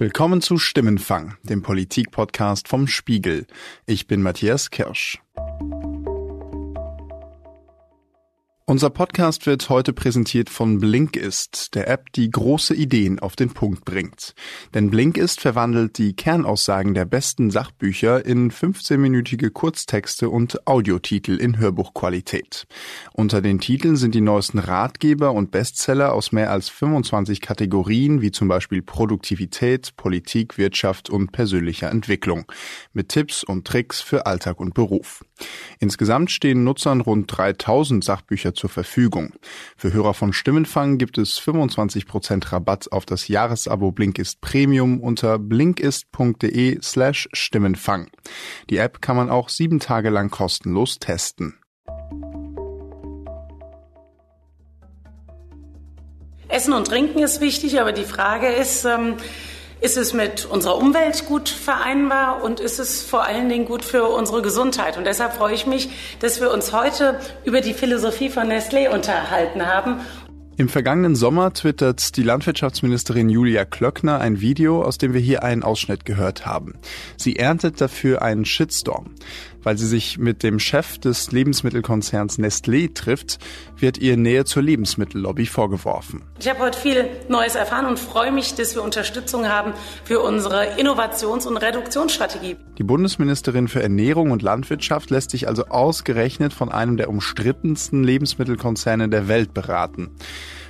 Willkommen 0.00 0.40
zu 0.40 0.58
Stimmenfang, 0.58 1.36
dem 1.42 1.62
Politik-Podcast 1.62 2.68
vom 2.68 2.86
Spiegel. 2.86 3.48
Ich 3.84 4.06
bin 4.06 4.22
Matthias 4.22 4.70
Kirsch. 4.70 5.18
Unser 8.70 8.90
Podcast 8.90 9.46
wird 9.46 9.70
heute 9.70 9.94
präsentiert 9.94 10.50
von 10.50 10.78
Blinkist, 10.78 11.74
der 11.74 11.88
App, 11.88 12.12
die 12.12 12.30
große 12.30 12.74
Ideen 12.74 13.18
auf 13.18 13.34
den 13.34 13.54
Punkt 13.54 13.86
bringt. 13.86 14.34
Denn 14.74 14.90
Blinkist 14.90 15.40
verwandelt 15.40 15.96
die 15.96 16.14
Kernaussagen 16.14 16.92
der 16.92 17.06
besten 17.06 17.50
Sachbücher 17.50 18.26
in 18.26 18.50
15-minütige 18.50 19.48
Kurztexte 19.48 20.28
und 20.28 20.66
Audiotitel 20.66 21.36
in 21.36 21.56
Hörbuchqualität. 21.56 22.66
Unter 23.14 23.40
den 23.40 23.58
Titeln 23.58 23.96
sind 23.96 24.14
die 24.14 24.20
neuesten 24.20 24.58
Ratgeber 24.58 25.32
und 25.32 25.50
Bestseller 25.50 26.12
aus 26.12 26.30
mehr 26.32 26.50
als 26.50 26.68
25 26.68 27.40
Kategorien, 27.40 28.20
wie 28.20 28.32
zum 28.32 28.48
Beispiel 28.48 28.82
Produktivität, 28.82 29.96
Politik, 29.96 30.58
Wirtschaft 30.58 31.08
und 31.08 31.32
persönlicher 31.32 31.88
Entwicklung, 31.88 32.44
mit 32.92 33.08
Tipps 33.08 33.44
und 33.44 33.66
Tricks 33.66 34.02
für 34.02 34.26
Alltag 34.26 34.60
und 34.60 34.74
Beruf. 34.74 35.24
Insgesamt 35.78 36.30
stehen 36.30 36.64
Nutzern 36.64 37.00
rund 37.00 37.36
3000 37.36 38.02
Sachbücher 38.02 38.54
zur 38.54 38.70
Verfügung. 38.70 39.34
Für 39.76 39.92
Hörer 39.92 40.14
von 40.14 40.32
Stimmenfang 40.32 40.98
gibt 40.98 41.18
es 41.18 41.40
25% 41.40 42.52
Rabatt 42.52 42.90
auf 42.92 43.06
das 43.06 43.28
Jahresabo 43.28 43.92
Blinkist 43.92 44.40
Premium 44.40 45.00
unter 45.00 45.38
blinkist.de 45.38 46.78
slash 46.82 47.28
Stimmenfang. 47.32 48.10
Die 48.70 48.78
App 48.78 49.00
kann 49.00 49.16
man 49.16 49.30
auch 49.30 49.48
sieben 49.48 49.80
Tage 49.80 50.10
lang 50.10 50.30
kostenlos 50.30 50.98
testen. 50.98 51.58
Essen 56.48 56.72
und 56.72 56.86
Trinken 56.86 57.18
ist 57.18 57.40
wichtig, 57.40 57.78
aber 57.78 57.92
die 57.92 58.04
Frage 58.04 58.48
ist, 58.48 58.84
ähm, 58.84 59.16
ist 59.80 59.96
es 59.96 60.12
mit 60.12 60.44
unserer 60.44 60.76
Umwelt 60.76 61.26
gut 61.26 61.48
vereinbar 61.48 62.42
und 62.42 62.60
ist 62.60 62.78
es 62.78 63.02
vor 63.02 63.24
allen 63.24 63.48
Dingen 63.48 63.64
gut 63.64 63.84
für 63.84 64.04
unsere 64.04 64.42
Gesundheit? 64.42 64.96
Und 64.96 65.04
deshalb 65.04 65.34
freue 65.34 65.54
ich 65.54 65.66
mich, 65.66 65.90
dass 66.20 66.40
wir 66.40 66.50
uns 66.50 66.72
heute 66.72 67.20
über 67.44 67.60
die 67.60 67.74
Philosophie 67.74 68.28
von 68.28 68.48
Nestlé 68.50 68.88
unterhalten 68.88 69.66
haben 69.66 70.00
im 70.58 70.68
vergangenen 70.68 71.14
Sommer 71.14 71.52
twittert 71.52 72.16
die 72.16 72.24
Landwirtschaftsministerin 72.24 73.30
Julia 73.30 73.64
Klöckner 73.64 74.20
ein 74.20 74.40
Video, 74.40 74.82
aus 74.82 74.98
dem 74.98 75.14
wir 75.14 75.20
hier 75.20 75.44
einen 75.44 75.62
Ausschnitt 75.62 76.04
gehört 76.04 76.46
haben. 76.46 76.74
Sie 77.16 77.36
erntet 77.36 77.80
dafür 77.80 78.22
einen 78.22 78.44
Shitstorm. 78.44 79.14
Weil 79.68 79.76
sie 79.76 79.86
sich 79.86 80.16
mit 80.16 80.42
dem 80.42 80.60
Chef 80.60 80.96
des 80.96 81.30
Lebensmittelkonzerns 81.30 82.38
Nestlé 82.38 82.94
trifft, 82.94 83.38
wird 83.76 83.98
ihr 83.98 84.16
Nähe 84.16 84.46
zur 84.46 84.62
Lebensmittellobby 84.62 85.44
vorgeworfen. 85.44 86.22
Ich 86.40 86.48
habe 86.48 86.60
heute 86.60 86.78
viel 86.78 87.04
Neues 87.28 87.54
erfahren 87.54 87.84
und 87.84 87.98
freue 87.98 88.32
mich, 88.32 88.54
dass 88.54 88.74
wir 88.74 88.82
Unterstützung 88.82 89.46
haben 89.46 89.74
für 90.04 90.20
unsere 90.20 90.78
Innovations- 90.78 91.46
und 91.46 91.58
Reduktionsstrategie. 91.58 92.56
Die 92.78 92.82
Bundesministerin 92.82 93.68
für 93.68 93.82
Ernährung 93.82 94.30
und 94.30 94.40
Landwirtschaft 94.40 95.10
lässt 95.10 95.32
sich 95.32 95.48
also 95.48 95.66
ausgerechnet 95.66 96.54
von 96.54 96.72
einem 96.72 96.96
der 96.96 97.10
umstrittensten 97.10 98.02
Lebensmittelkonzerne 98.02 99.10
der 99.10 99.28
Welt 99.28 99.52
beraten. 99.52 100.08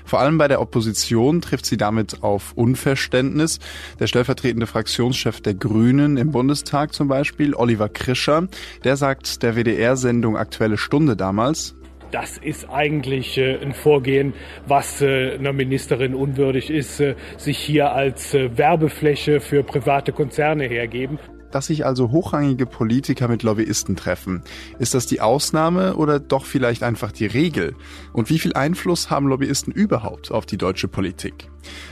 Vor 0.08 0.20
allem 0.20 0.38
bei 0.38 0.48
der 0.48 0.62
Opposition 0.62 1.42
trifft 1.42 1.66
sie 1.66 1.76
damit 1.76 2.22
auf 2.22 2.54
Unverständnis. 2.54 3.58
Der 4.00 4.06
stellvertretende 4.06 4.66
Fraktionschef 4.66 5.42
der 5.42 5.52
Grünen 5.52 6.16
im 6.16 6.32
Bundestag 6.32 6.94
zum 6.94 7.08
Beispiel, 7.08 7.54
Oliver 7.54 7.90
Krischer, 7.90 8.48
der 8.84 8.96
sagt 8.96 9.42
der 9.42 9.54
WDR-Sendung 9.54 10.38
Aktuelle 10.38 10.78
Stunde 10.78 11.14
damals, 11.14 11.74
das 12.10 12.38
ist 12.38 12.70
eigentlich 12.70 13.36
äh, 13.36 13.58
ein 13.58 13.74
Vorgehen, 13.74 14.32
was 14.66 15.02
äh, 15.02 15.34
einer 15.34 15.52
Ministerin 15.52 16.14
unwürdig 16.14 16.70
ist, 16.70 17.00
äh, 17.00 17.16
sich 17.36 17.58
hier 17.58 17.92
als 17.92 18.32
Werbefläche 18.32 19.40
für 19.40 19.62
private 19.62 20.12
Konzerne 20.12 20.64
hergeben 20.64 21.18
dass 21.50 21.66
sich 21.66 21.86
also 21.86 22.10
hochrangige 22.10 22.66
Politiker 22.66 23.28
mit 23.28 23.42
Lobbyisten 23.42 23.96
treffen. 23.96 24.42
Ist 24.78 24.94
das 24.94 25.06
die 25.06 25.20
Ausnahme 25.20 25.96
oder 25.96 26.20
doch 26.20 26.44
vielleicht 26.44 26.82
einfach 26.82 27.12
die 27.12 27.26
Regel? 27.26 27.74
Und 28.12 28.30
wie 28.30 28.38
viel 28.38 28.54
Einfluss 28.54 29.10
haben 29.10 29.28
Lobbyisten 29.28 29.72
überhaupt 29.72 30.30
auf 30.30 30.46
die 30.46 30.58
deutsche 30.58 30.88
Politik? 30.88 31.48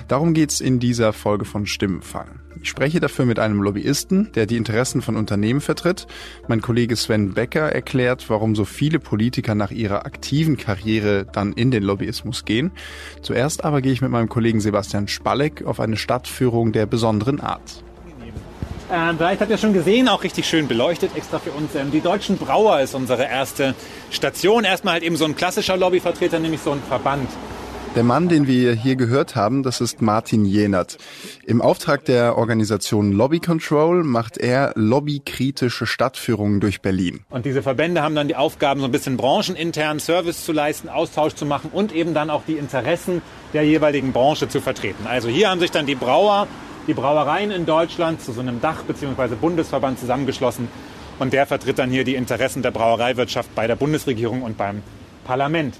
Darum 0.08 0.34
geht's 0.34 0.60
in 0.60 0.78
dieser 0.78 1.12
Folge 1.12 1.44
von 1.44 1.66
Stimmenfang. 1.66 2.40
Ich 2.62 2.68
spreche 2.68 3.00
dafür 3.00 3.26
mit 3.26 3.38
einem 3.38 3.62
Lobbyisten, 3.62 4.32
der 4.34 4.46
die 4.46 4.56
Interessen 4.56 5.02
von 5.02 5.16
Unternehmen 5.16 5.60
vertritt. 5.60 6.06
Mein 6.48 6.62
Kollege 6.62 6.96
Sven 6.96 7.34
Becker 7.34 7.72
erklärt, 7.72 8.28
warum 8.30 8.54
so 8.54 8.64
viele 8.64 8.98
Politiker 8.98 9.54
nach 9.54 9.70
ihrer 9.70 10.06
aktiven 10.06 10.56
Karriere 10.56 11.26
dann 11.30 11.52
in 11.52 11.70
den 11.70 11.82
Lobbyismus 11.82 12.44
gehen. 12.44 12.70
Zuerst 13.22 13.64
aber 13.64 13.82
gehe 13.82 13.92
ich 13.92 14.00
mit 14.00 14.10
meinem 14.10 14.28
Kollegen 14.28 14.60
Sebastian 14.60 15.08
Spalleck 15.08 15.64
auf 15.64 15.80
eine 15.80 15.96
Stadtführung 15.96 16.72
der 16.72 16.86
besonderen 16.86 17.40
Art. 17.40 17.84
Ähm, 18.92 19.16
vielleicht 19.16 19.40
habt 19.40 19.50
ihr 19.50 19.58
schon 19.58 19.72
gesehen, 19.72 20.08
auch 20.08 20.22
richtig 20.22 20.46
schön 20.46 20.68
beleuchtet, 20.68 21.16
extra 21.16 21.38
für 21.38 21.50
uns. 21.50 21.74
Ähm, 21.74 21.90
die 21.90 22.00
Deutschen 22.00 22.38
Brauer 22.38 22.80
ist 22.80 22.94
unsere 22.94 23.24
erste 23.24 23.74
Station. 24.10 24.64
Erstmal 24.64 24.94
halt 24.94 25.02
eben 25.02 25.16
so 25.16 25.24
ein 25.24 25.34
klassischer 25.34 25.76
Lobbyvertreter, 25.76 26.38
nämlich 26.38 26.60
so 26.60 26.72
ein 26.72 26.82
Verband. 26.88 27.28
Der 27.96 28.04
Mann, 28.04 28.28
den 28.28 28.46
wir 28.46 28.74
hier 28.74 28.94
gehört 28.94 29.36
haben, 29.36 29.62
das 29.62 29.80
ist 29.80 30.02
Martin 30.02 30.44
Jenert. 30.44 30.98
Im 31.46 31.62
Auftrag 31.62 32.04
der 32.04 32.36
Organisation 32.36 33.10
Lobby 33.10 33.40
Control 33.40 34.04
macht 34.04 34.36
er 34.36 34.72
lobbykritische 34.76 35.86
Stadtführungen 35.86 36.60
durch 36.60 36.82
Berlin. 36.82 37.20
Und 37.30 37.46
diese 37.46 37.62
Verbände 37.62 38.02
haben 38.02 38.14
dann 38.14 38.28
die 38.28 38.36
Aufgaben, 38.36 38.80
so 38.80 38.86
ein 38.86 38.92
bisschen 38.92 39.16
brancheninternen 39.16 39.98
Service 39.98 40.44
zu 40.44 40.52
leisten, 40.52 40.90
Austausch 40.90 41.34
zu 41.36 41.46
machen 41.46 41.70
und 41.72 41.90
eben 41.94 42.12
dann 42.12 42.28
auch 42.28 42.42
die 42.46 42.58
Interessen 42.58 43.22
der 43.54 43.62
jeweiligen 43.62 44.12
Branche 44.12 44.46
zu 44.46 44.60
vertreten. 44.60 45.06
Also 45.06 45.30
hier 45.30 45.48
haben 45.48 45.60
sich 45.60 45.70
dann 45.70 45.86
die 45.86 45.94
Brauer 45.94 46.48
die 46.86 46.94
Brauereien 46.94 47.50
in 47.50 47.66
Deutschland 47.66 48.20
zu 48.20 48.32
so 48.32 48.40
einem 48.40 48.60
Dach- 48.60 48.82
bzw. 48.82 49.34
Bundesverband 49.34 49.98
zusammengeschlossen. 49.98 50.68
Und 51.18 51.32
der 51.32 51.46
vertritt 51.46 51.78
dann 51.78 51.90
hier 51.90 52.04
die 52.04 52.14
Interessen 52.14 52.62
der 52.62 52.70
Brauereiwirtschaft 52.70 53.54
bei 53.54 53.66
der 53.66 53.76
Bundesregierung 53.76 54.42
und 54.42 54.56
beim 54.56 54.82
Parlament. 55.24 55.74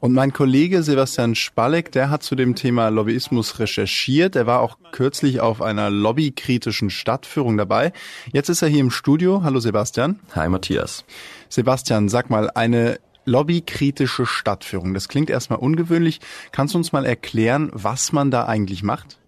Und 0.00 0.12
mein 0.14 0.32
Kollege 0.32 0.82
Sebastian 0.82 1.36
Spalleck, 1.36 1.92
der 1.92 2.10
hat 2.10 2.24
zu 2.24 2.34
dem 2.34 2.56
Thema 2.56 2.88
Lobbyismus 2.88 3.60
recherchiert. 3.60 4.34
Er 4.34 4.48
war 4.48 4.60
auch 4.60 4.78
kürzlich 4.90 5.40
auf 5.40 5.62
einer 5.62 5.90
lobbykritischen 5.90 6.90
Stadtführung 6.90 7.56
dabei. 7.56 7.92
Jetzt 8.32 8.48
ist 8.48 8.62
er 8.62 8.68
hier 8.68 8.80
im 8.80 8.90
Studio. 8.90 9.44
Hallo 9.44 9.60
Sebastian. 9.60 10.18
Hi 10.34 10.48
Matthias. 10.48 11.04
Sebastian, 11.48 12.08
sag 12.08 12.30
mal, 12.30 12.50
eine 12.50 12.98
lobbykritische 13.26 14.26
Stadtführung. 14.26 14.92
Das 14.92 15.06
klingt 15.06 15.30
erstmal 15.30 15.60
ungewöhnlich. 15.60 16.18
Kannst 16.50 16.74
du 16.74 16.78
uns 16.78 16.90
mal 16.90 17.06
erklären, 17.06 17.70
was 17.72 18.10
man 18.10 18.32
da 18.32 18.46
eigentlich 18.46 18.82
macht? 18.82 19.18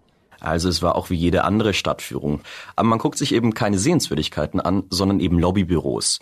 Also 0.45 0.69
es 0.69 0.81
war 0.81 0.95
auch 0.95 1.09
wie 1.09 1.15
jede 1.15 1.43
andere 1.43 1.73
Stadtführung. 1.73 2.41
Aber 2.75 2.87
man 2.87 2.99
guckt 2.99 3.17
sich 3.17 3.33
eben 3.33 3.53
keine 3.53 3.79
Sehenswürdigkeiten 3.79 4.59
an, 4.59 4.83
sondern 4.89 5.19
eben 5.19 5.39
Lobbybüros. 5.39 6.19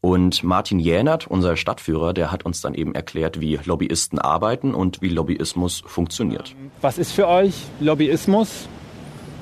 Und 0.00 0.44
Martin 0.44 0.78
Jähnert, 0.78 1.26
unser 1.26 1.56
Stadtführer, 1.56 2.14
der 2.14 2.30
hat 2.30 2.44
uns 2.44 2.60
dann 2.60 2.74
eben 2.74 2.94
erklärt, 2.94 3.40
wie 3.40 3.58
Lobbyisten 3.64 4.20
arbeiten 4.20 4.72
und 4.72 5.02
wie 5.02 5.08
Lobbyismus 5.08 5.82
funktioniert. 5.86 6.54
Was 6.80 6.98
ist 6.98 7.12
für 7.12 7.26
euch 7.26 7.54
Lobbyismus? 7.80 8.68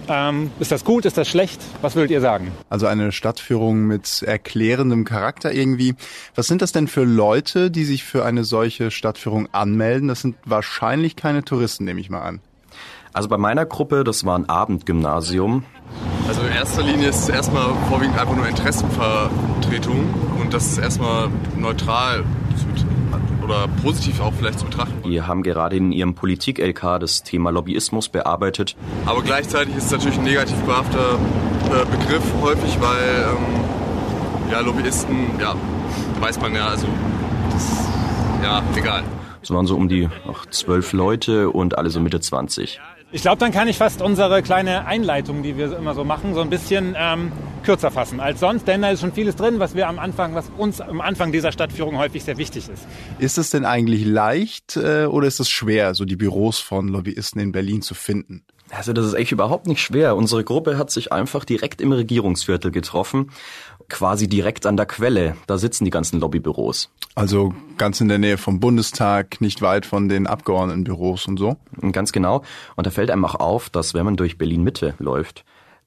Ähm, 0.09 0.51
ist 0.61 0.73
das 0.73 0.85
gut? 0.85 1.05
Ist 1.05 1.19
das 1.19 1.29
schlecht? 1.29 1.61
Was 1.83 1.95
würdet 1.95 2.11
ihr 2.11 2.21
sagen? 2.21 2.53
Also 2.71 2.87
eine 2.87 3.13
Stadtführung 3.13 3.87
mit 3.87 4.23
erklärendem 4.23 5.05
Charakter 5.05 5.53
irgendwie. 5.53 5.95
Was 6.35 6.47
sind 6.47 6.63
das 6.63 6.73
denn 6.73 6.89
für 6.89 7.05
Leute, 7.05 7.71
die 7.71 7.85
sich 7.85 8.05
für 8.05 8.25
eine 8.25 8.45
solche 8.45 8.91
Stadtführung 8.91 9.49
anmelden? 9.53 10.09
Das 10.09 10.21
sind 10.21 10.37
wahrscheinlich 10.45 11.17
keine 11.17 11.45
Touristen, 11.45 11.85
nehme 11.85 12.01
ich 12.01 12.09
mal 12.09 12.23
an. 12.23 12.41
Also 13.17 13.31
bei 13.31 13.39
meiner 13.39 13.65
Gruppe, 13.65 14.05
das 14.05 14.27
war 14.27 14.39
ein 14.39 14.47
Abendgymnasium. 14.47 15.65
Also 16.29 16.43
in 16.43 16.53
erster 16.53 16.83
Linie 16.83 17.09
ist 17.09 17.21
es 17.21 17.29
erstmal 17.31 17.75
vorwiegend 17.89 18.19
einfach 18.19 18.37
nur 18.37 18.47
Interessenvertretung 18.47 20.13
und 20.39 20.53
das 20.53 20.67
ist 20.67 20.77
erstmal 20.77 21.31
neutral 21.57 22.25
oder 23.43 23.69
positiv 23.83 24.21
auch 24.21 24.35
vielleicht 24.35 24.59
zu 24.59 24.67
betrachten. 24.67 25.09
Die 25.09 25.23
haben 25.23 25.43
gerade 25.43 25.77
in 25.77 25.93
ihrem 25.93 26.15
Politik-LK 26.15 27.01
das 27.01 27.23
Thema 27.23 27.49
Lobbyismus 27.49 28.11
bearbeitet. 28.11 28.77
Aber 29.07 29.23
gleichzeitig 29.23 29.75
ist 29.77 29.85
es 29.85 29.93
natürlich 29.93 30.19
ein 30.19 30.25
negativ 30.25 30.59
behafter 30.65 31.15
äh, 31.15 31.87
Begriff 31.97 32.35
häufig, 32.43 32.79
weil 32.83 33.31
ähm, 33.31 34.53
ja, 34.53 34.61
Lobbyisten, 34.61 35.41
ja, 35.41 35.55
weiß 36.21 36.39
man 36.43 36.55
ja, 36.55 36.67
also 36.67 36.87
das, 37.51 37.89
ja, 38.43 38.63
egal. 38.77 39.05
Es 39.43 39.51
waren 39.51 39.67
so 39.67 39.75
um 39.75 39.89
die 39.89 40.11
ach, 40.31 40.45
zwölf 40.51 40.93
Leute 40.93 41.49
und 41.49 41.79
alle 41.79 41.89
so 41.89 42.01
Mitte 42.01 42.21
20. 42.21 42.79
Ich 43.17 43.23
glaube, 43.23 43.39
dann 43.39 43.51
kann 43.51 43.67
ich 43.67 43.79
fast 43.79 44.03
unsere 44.03 44.43
kleine 44.43 44.85
Einleitung, 44.85 45.43
die 45.43 45.57
wir 45.57 45.75
immer 45.75 45.95
so 45.95 46.05
machen, 46.05 46.35
so 46.35 46.43
ein 46.43 46.51
bisschen 46.51 46.95
ähm, 46.99 47.33
kürzer 47.65 47.91
fassen 47.91 48.21
als 48.21 48.41
sonst, 48.41 48.69
denn 48.69 48.83
da 48.83 48.91
ist 48.91 49.01
schon 49.01 49.15
vieles 49.15 49.37
drin, 49.37 49.59
was 49.59 49.75
wir 49.75 49.89
am 49.89 49.99
Anfang, 49.99 50.35
was 50.35 50.51
uns 50.59 50.83
am 50.83 51.01
Anfang 51.01 51.33
dieser 51.33 51.51
Stadtführung 51.51 51.97
häufig 51.97 52.25
sehr 52.25 52.37
wichtig 52.37 52.69
ist. 52.69 52.87
Ist 53.19 53.39
es 53.39 53.49
denn 53.49 53.65
eigentlich 53.65 54.05
leicht 54.05 54.77
äh, 54.77 55.07
oder 55.07 55.27
ist 55.29 55.41
es 55.41 55.49
schwer, 55.49 55.95
so 55.95 56.05
die 56.05 56.17
Büros 56.17 56.59
von 56.59 56.89
Lobbyisten 56.89 57.41
in 57.41 57.53
Berlin 57.53 57.81
zu 57.81 57.95
finden? 57.95 58.45
Also 58.71 58.93
das 58.93 59.07
ist 59.07 59.15
echt 59.15 59.33
überhaupt 59.33 59.67
nicht 59.67 59.81
schwer. 59.81 60.15
Unsere 60.15 60.45
Gruppe 60.45 60.77
hat 60.77 60.91
sich 60.91 61.11
einfach 61.11 61.47
direkt 61.47 61.81
im 61.81 61.93
Regierungsviertel 61.93 62.71
getroffen, 62.71 63.31
quasi 63.89 64.29
direkt 64.29 64.67
an 64.67 64.77
der 64.77 64.87
Quelle. 64.87 65.37
Da 65.47 65.59
sitzen 65.59 65.85
die 65.85 65.91
ganzen 65.91 66.21
Lobbybüros. 66.21 66.91
Also 67.15 67.55
ganz 67.79 68.01
in 68.01 68.09
der 68.09 68.19
Nähe 68.19 68.37
vom 68.37 68.61
Bundestag, 68.61 69.41
nicht 69.41 69.63
weit 69.63 69.87
von 69.87 70.09
den 70.09 70.27
Abgeordnetenbüros 70.27 71.27
und 71.27 71.39
so. 71.39 71.57
Ganz 71.93 72.13
genau. 72.13 72.43
Und 72.77 72.87
da 72.87 72.91
fällt 72.91 73.11
einem 73.11 73.25
auch 73.25 73.37
auf, 73.37 73.71
dass 73.71 73.95
wenn 73.95 74.05
man 74.05 74.17
durch 74.17 74.37
Berlin 74.37 74.63
Mitte 74.63 74.95
läuft, 74.99 75.45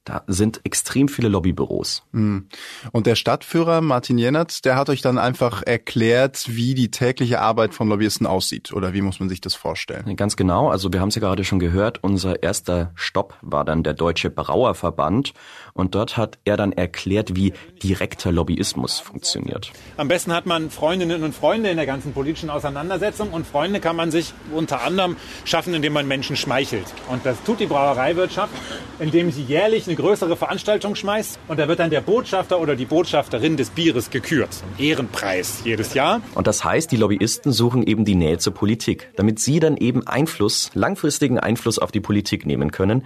da 0.10 0.24
sind 0.26 0.62
extrem 0.64 1.08
viele 1.08 1.30
Lobbybüros. 1.30 2.02
Hm. 2.14 2.48
Und 2.92 3.06
der 3.06 3.14
Stadtführer 3.14 3.80
Martin 3.82 4.18
Jennert, 4.18 4.66
der 4.66 4.76
hat 4.76 4.90
euch 4.90 5.02
dann 5.02 5.20
einfach 5.20 5.62
erklärt, 5.62 6.46
wie 6.48 6.74
die 6.74 6.90
tägliche 6.90 7.42
Arbeit 7.42 7.76
von 7.76 7.88
Lobbyisten 7.88 8.26
aussieht. 8.26 8.74
Oder 8.74 8.94
wie 8.94 9.02
muss 9.02 9.20
man 9.20 9.30
sich 9.30 9.40
das 9.40 9.54
vorstellen? 9.54 10.16
Ganz 10.16 10.36
genau. 10.36 10.70
Also 10.70 10.92
wir 10.92 11.00
haben 11.00 11.10
es 11.10 11.16
ja 11.16 11.22
gerade 11.22 11.44
schon 11.44 11.60
gehört. 11.60 12.00
Unser 12.04 12.42
erster 12.42 12.92
Stopp 12.96 13.36
war 13.44 13.64
dann 13.64 13.84
der 13.84 13.94
Deutsche 13.94 14.32
Brauerverband. 14.32 15.34
Und 15.74 15.94
dort 15.94 16.18
hat 16.18 16.40
er 16.44 16.58
dann 16.58 16.72
erklärt, 16.72 17.36
wie 17.36 17.54
direkter 17.84 18.32
Lobbyismus 18.32 19.00
funktioniert. 19.00 19.72
Am 19.96 20.08
besten 20.08 20.34
hat 20.34 20.48
man 20.48 20.72
Freundinnen 20.72 21.22
und 21.22 21.36
Freunde 21.36 21.70
in 21.70 21.78
der 21.78 21.86
ganzen 21.86 22.14
politischen 22.14 22.50
Auseinandersetzung. 22.50 23.30
Und 23.30 23.46
Freunde 23.46 23.80
kann 23.80 23.96
man 23.96 24.10
sich 24.10 24.34
unter 24.56 24.82
anderem 24.82 25.18
schaffen, 25.46 25.76
indem 25.76 25.94
man 25.94 26.08
Menschen 26.08 26.36
schmeichelt. 26.36 26.88
Und 27.10 27.28
das 27.28 27.44
tut 27.44 27.60
die 27.60 27.68
Brauereiwirtschaft, 27.68 28.54
indem 28.98 29.30
sie 29.30 29.44
jährlich 29.44 29.86
eine 29.86 29.99
größere 30.00 30.36
Veranstaltung 30.38 30.96
schmeißt 30.96 31.40
und 31.48 31.60
da 31.60 31.68
wird 31.68 31.80
dann 31.80 31.90
der 31.90 32.01
Botschafter 32.01 32.60
oder 32.60 32.75
die 32.75 32.86
Botschafterin 32.86 33.57
des 33.57 33.69
Bieres 33.69 34.10
gekürt. 34.10 34.50
Ein 34.78 34.84
Ehrenpreis 34.84 35.62
jedes 35.66 35.94
Jahr. 35.94 36.22
Und 36.36 36.48
das 36.48 36.63
heißt, 36.63 36.92
die 36.92 36.98
Lobbyisten 36.98 37.51
suchen 37.51 37.84
eben 37.84 38.06
die 38.06 38.16
Nähe 38.16 38.38
zur 38.38 38.54
Politik, 38.54 39.10
damit 39.16 39.40
sie 39.40 39.60
dann 39.60 39.78
eben 39.78 40.07
Einfluss, 40.07 40.72
langfristigen 40.74 41.38
Einfluss 41.38 41.80
auf 41.80 41.92
die 41.92 42.00
Politik 42.00 42.46
nehmen 42.46 42.72
können 42.72 43.04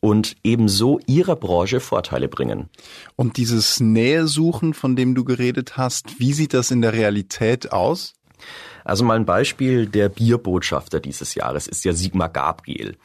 und 0.00 0.36
ebenso 0.42 0.98
ihrer 1.06 1.36
Branche 1.36 1.80
Vorteile 1.80 2.28
bringen. 2.28 2.68
Und 3.14 3.36
dieses 3.36 3.78
Nähesuchen, 3.78 4.74
von 4.74 4.96
dem 4.96 5.14
du 5.14 5.24
geredet 5.24 5.76
hast, 5.76 6.18
wie 6.18 6.32
sieht 6.32 6.54
das 6.54 6.70
in 6.70 6.82
der 6.82 6.92
Realität 6.92 7.72
aus? 7.72 8.14
Also 8.84 9.04
mal 9.04 9.14
ein 9.14 9.26
Beispiel, 9.26 9.86
der 9.86 10.08
Bierbotschafter 10.08 10.98
dieses 10.98 11.34
Jahres 11.34 11.68
ist 11.68 11.84
ja 11.84 11.92
Sigmar 11.92 12.30
Gabriel. 12.30 12.96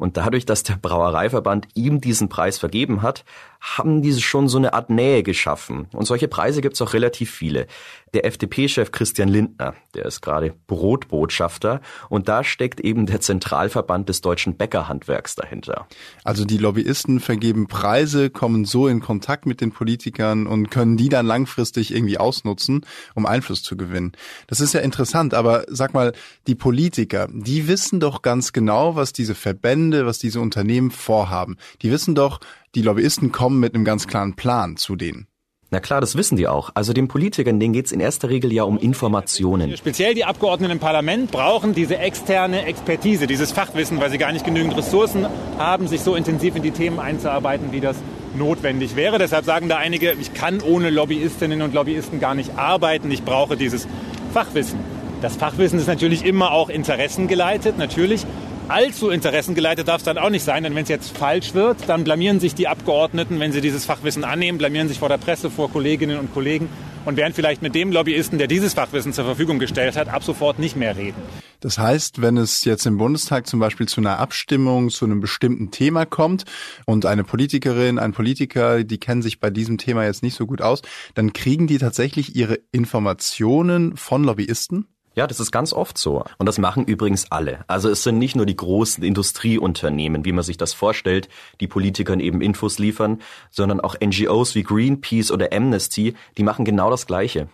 Und 0.00 0.16
dadurch, 0.16 0.46
dass 0.46 0.62
der 0.62 0.76
Brauereiverband 0.76 1.68
ihm 1.74 2.00
diesen 2.00 2.30
Preis 2.30 2.56
vergeben 2.56 3.02
hat, 3.02 3.26
haben 3.60 4.00
diese 4.00 4.22
schon 4.22 4.48
so 4.48 4.56
eine 4.56 4.72
Art 4.72 4.88
Nähe 4.88 5.22
geschaffen. 5.22 5.86
Und 5.92 6.06
solche 6.06 6.28
Preise 6.28 6.62
gibt 6.62 6.74
es 6.74 6.82
auch 6.82 6.94
relativ 6.94 7.30
viele. 7.30 7.66
Der 8.14 8.24
FDP-Chef 8.24 8.90
Christian 8.90 9.28
Lindner, 9.28 9.74
der 9.94 10.06
ist 10.06 10.20
gerade 10.20 10.54
Brotbotschafter 10.66 11.80
und 12.08 12.28
da 12.28 12.42
steckt 12.42 12.80
eben 12.80 13.06
der 13.06 13.20
Zentralverband 13.20 14.08
des 14.08 14.20
deutschen 14.20 14.56
Bäckerhandwerks 14.56 15.36
dahinter. 15.36 15.86
Also 16.24 16.44
die 16.44 16.56
Lobbyisten 16.56 17.20
vergeben 17.20 17.68
Preise, 17.68 18.30
kommen 18.30 18.64
so 18.64 18.88
in 18.88 19.00
Kontakt 19.00 19.46
mit 19.46 19.60
den 19.60 19.70
Politikern 19.70 20.48
und 20.48 20.70
können 20.70 20.96
die 20.96 21.08
dann 21.08 21.26
langfristig 21.26 21.94
irgendwie 21.94 22.18
ausnutzen, 22.18 22.84
um 23.14 23.26
Einfluss 23.26 23.62
zu 23.62 23.76
gewinnen. 23.76 24.12
Das 24.48 24.60
ist 24.60 24.72
ja 24.72 24.80
interessant, 24.80 25.34
aber 25.34 25.64
sag 25.68 25.94
mal, 25.94 26.12
die 26.48 26.56
Politiker, 26.56 27.28
die 27.30 27.68
wissen 27.68 28.00
doch 28.00 28.22
ganz 28.22 28.52
genau, 28.52 28.96
was 28.96 29.12
diese 29.12 29.36
Verbände, 29.36 30.06
was 30.06 30.18
diese 30.18 30.40
Unternehmen 30.40 30.90
vorhaben. 30.90 31.58
Die 31.82 31.92
wissen 31.92 32.16
doch, 32.16 32.40
die 32.74 32.82
Lobbyisten 32.82 33.32
kommen 33.32 33.60
mit 33.60 33.74
einem 33.74 33.84
ganz 33.84 34.06
klaren 34.06 34.34
Plan 34.36 34.76
zu 34.76 34.96
denen. 34.96 35.26
Na 35.72 35.78
klar, 35.78 36.00
das 36.00 36.16
wissen 36.16 36.36
die 36.36 36.48
auch. 36.48 36.70
Also 36.74 36.92
den 36.92 37.06
Politikern, 37.06 37.60
denen 37.60 37.72
geht's 37.72 37.92
in 37.92 38.00
erster 38.00 38.28
Regel 38.28 38.52
ja 38.52 38.64
um 38.64 38.76
Informationen. 38.76 39.76
Speziell 39.76 40.14
die 40.14 40.24
Abgeordneten 40.24 40.72
im 40.72 40.80
Parlament 40.80 41.30
brauchen 41.30 41.74
diese 41.74 41.96
externe 41.96 42.64
Expertise, 42.64 43.28
dieses 43.28 43.52
Fachwissen, 43.52 44.00
weil 44.00 44.10
sie 44.10 44.18
gar 44.18 44.32
nicht 44.32 44.44
genügend 44.44 44.76
Ressourcen 44.76 45.26
haben, 45.58 45.86
sich 45.86 46.00
so 46.00 46.16
intensiv 46.16 46.56
in 46.56 46.64
die 46.64 46.72
Themen 46.72 46.98
einzuarbeiten, 46.98 47.70
wie 47.70 47.80
das 47.80 47.96
notwendig 48.36 48.96
wäre. 48.96 49.18
Deshalb 49.18 49.44
sagen 49.44 49.68
da 49.68 49.76
einige, 49.76 50.12
ich 50.12 50.34
kann 50.34 50.60
ohne 50.60 50.90
Lobbyistinnen 50.90 51.62
und 51.62 51.72
Lobbyisten 51.72 52.18
gar 52.18 52.34
nicht 52.34 52.58
arbeiten, 52.58 53.08
ich 53.12 53.22
brauche 53.22 53.56
dieses 53.56 53.86
Fachwissen. 54.32 54.80
Das 55.22 55.36
Fachwissen 55.36 55.78
ist 55.78 55.86
natürlich 55.86 56.24
immer 56.24 56.50
auch 56.50 56.68
interessengeleitet, 56.68 57.78
natürlich 57.78 58.26
allzu 58.70 59.10
interessengeleitet 59.10 59.88
darf 59.88 59.98
es 59.98 60.04
dann 60.04 60.18
auch 60.18 60.30
nicht 60.30 60.44
sein, 60.44 60.62
denn 60.62 60.74
wenn 60.74 60.84
es 60.84 60.88
jetzt 60.88 61.16
falsch 61.16 61.54
wird, 61.54 61.88
dann 61.88 62.04
blamieren 62.04 62.40
sich 62.40 62.54
die 62.54 62.68
Abgeordneten, 62.68 63.40
wenn 63.40 63.52
sie 63.52 63.60
dieses 63.60 63.84
Fachwissen 63.84 64.24
annehmen, 64.24 64.58
blamieren 64.58 64.88
sich 64.88 64.98
vor 64.98 65.08
der 65.08 65.18
Presse, 65.18 65.50
vor 65.50 65.70
Kolleginnen 65.70 66.18
und 66.18 66.32
Kollegen 66.32 66.68
und 67.04 67.16
werden 67.16 67.34
vielleicht 67.34 67.62
mit 67.62 67.74
dem 67.74 67.92
Lobbyisten, 67.92 68.38
der 68.38 68.46
dieses 68.46 68.74
Fachwissen 68.74 69.12
zur 69.12 69.24
Verfügung 69.24 69.58
gestellt 69.58 69.96
hat, 69.96 70.08
ab 70.08 70.22
sofort 70.22 70.58
nicht 70.58 70.76
mehr 70.76 70.96
reden. 70.96 71.20
Das 71.60 71.78
heißt, 71.78 72.22
wenn 72.22 72.36
es 72.36 72.64
jetzt 72.64 72.86
im 72.86 72.96
Bundestag 72.96 73.46
zum 73.46 73.60
Beispiel 73.60 73.86
zu 73.86 74.00
einer 74.00 74.18
Abstimmung 74.18 74.88
zu 74.88 75.04
einem 75.04 75.20
bestimmten 75.20 75.70
Thema 75.70 76.06
kommt 76.06 76.44
und 76.86 77.04
eine 77.06 77.24
Politikerin, 77.24 77.98
ein 77.98 78.12
Politiker, 78.12 78.82
die 78.84 78.98
kennen 78.98 79.20
sich 79.20 79.40
bei 79.40 79.50
diesem 79.50 79.76
Thema 79.76 80.04
jetzt 80.04 80.22
nicht 80.22 80.36
so 80.36 80.46
gut 80.46 80.62
aus, 80.62 80.80
dann 81.14 81.32
kriegen 81.32 81.66
die 81.66 81.78
tatsächlich 81.78 82.34
ihre 82.36 82.58
Informationen 82.72 83.96
von 83.96 84.24
Lobbyisten? 84.24 84.86
Ja, 85.16 85.26
das 85.26 85.40
ist 85.40 85.50
ganz 85.50 85.72
oft 85.72 85.98
so. 85.98 86.24
Und 86.38 86.46
das 86.46 86.58
machen 86.58 86.84
übrigens 86.84 87.32
alle. 87.32 87.64
Also 87.66 87.90
es 87.90 88.04
sind 88.04 88.18
nicht 88.18 88.36
nur 88.36 88.46
die 88.46 88.56
großen 88.56 89.02
Industrieunternehmen, 89.02 90.24
wie 90.24 90.30
man 90.30 90.44
sich 90.44 90.56
das 90.56 90.72
vorstellt, 90.72 91.28
die 91.60 91.66
Politikern 91.66 92.20
eben 92.20 92.40
Infos 92.40 92.78
liefern, 92.78 93.20
sondern 93.50 93.80
auch 93.80 93.96
NGOs 94.00 94.54
wie 94.54 94.62
Greenpeace 94.62 95.32
oder 95.32 95.52
Amnesty, 95.52 96.14
die 96.38 96.44
machen 96.44 96.64
genau 96.64 96.90
das 96.90 97.06
Gleiche. 97.06 97.48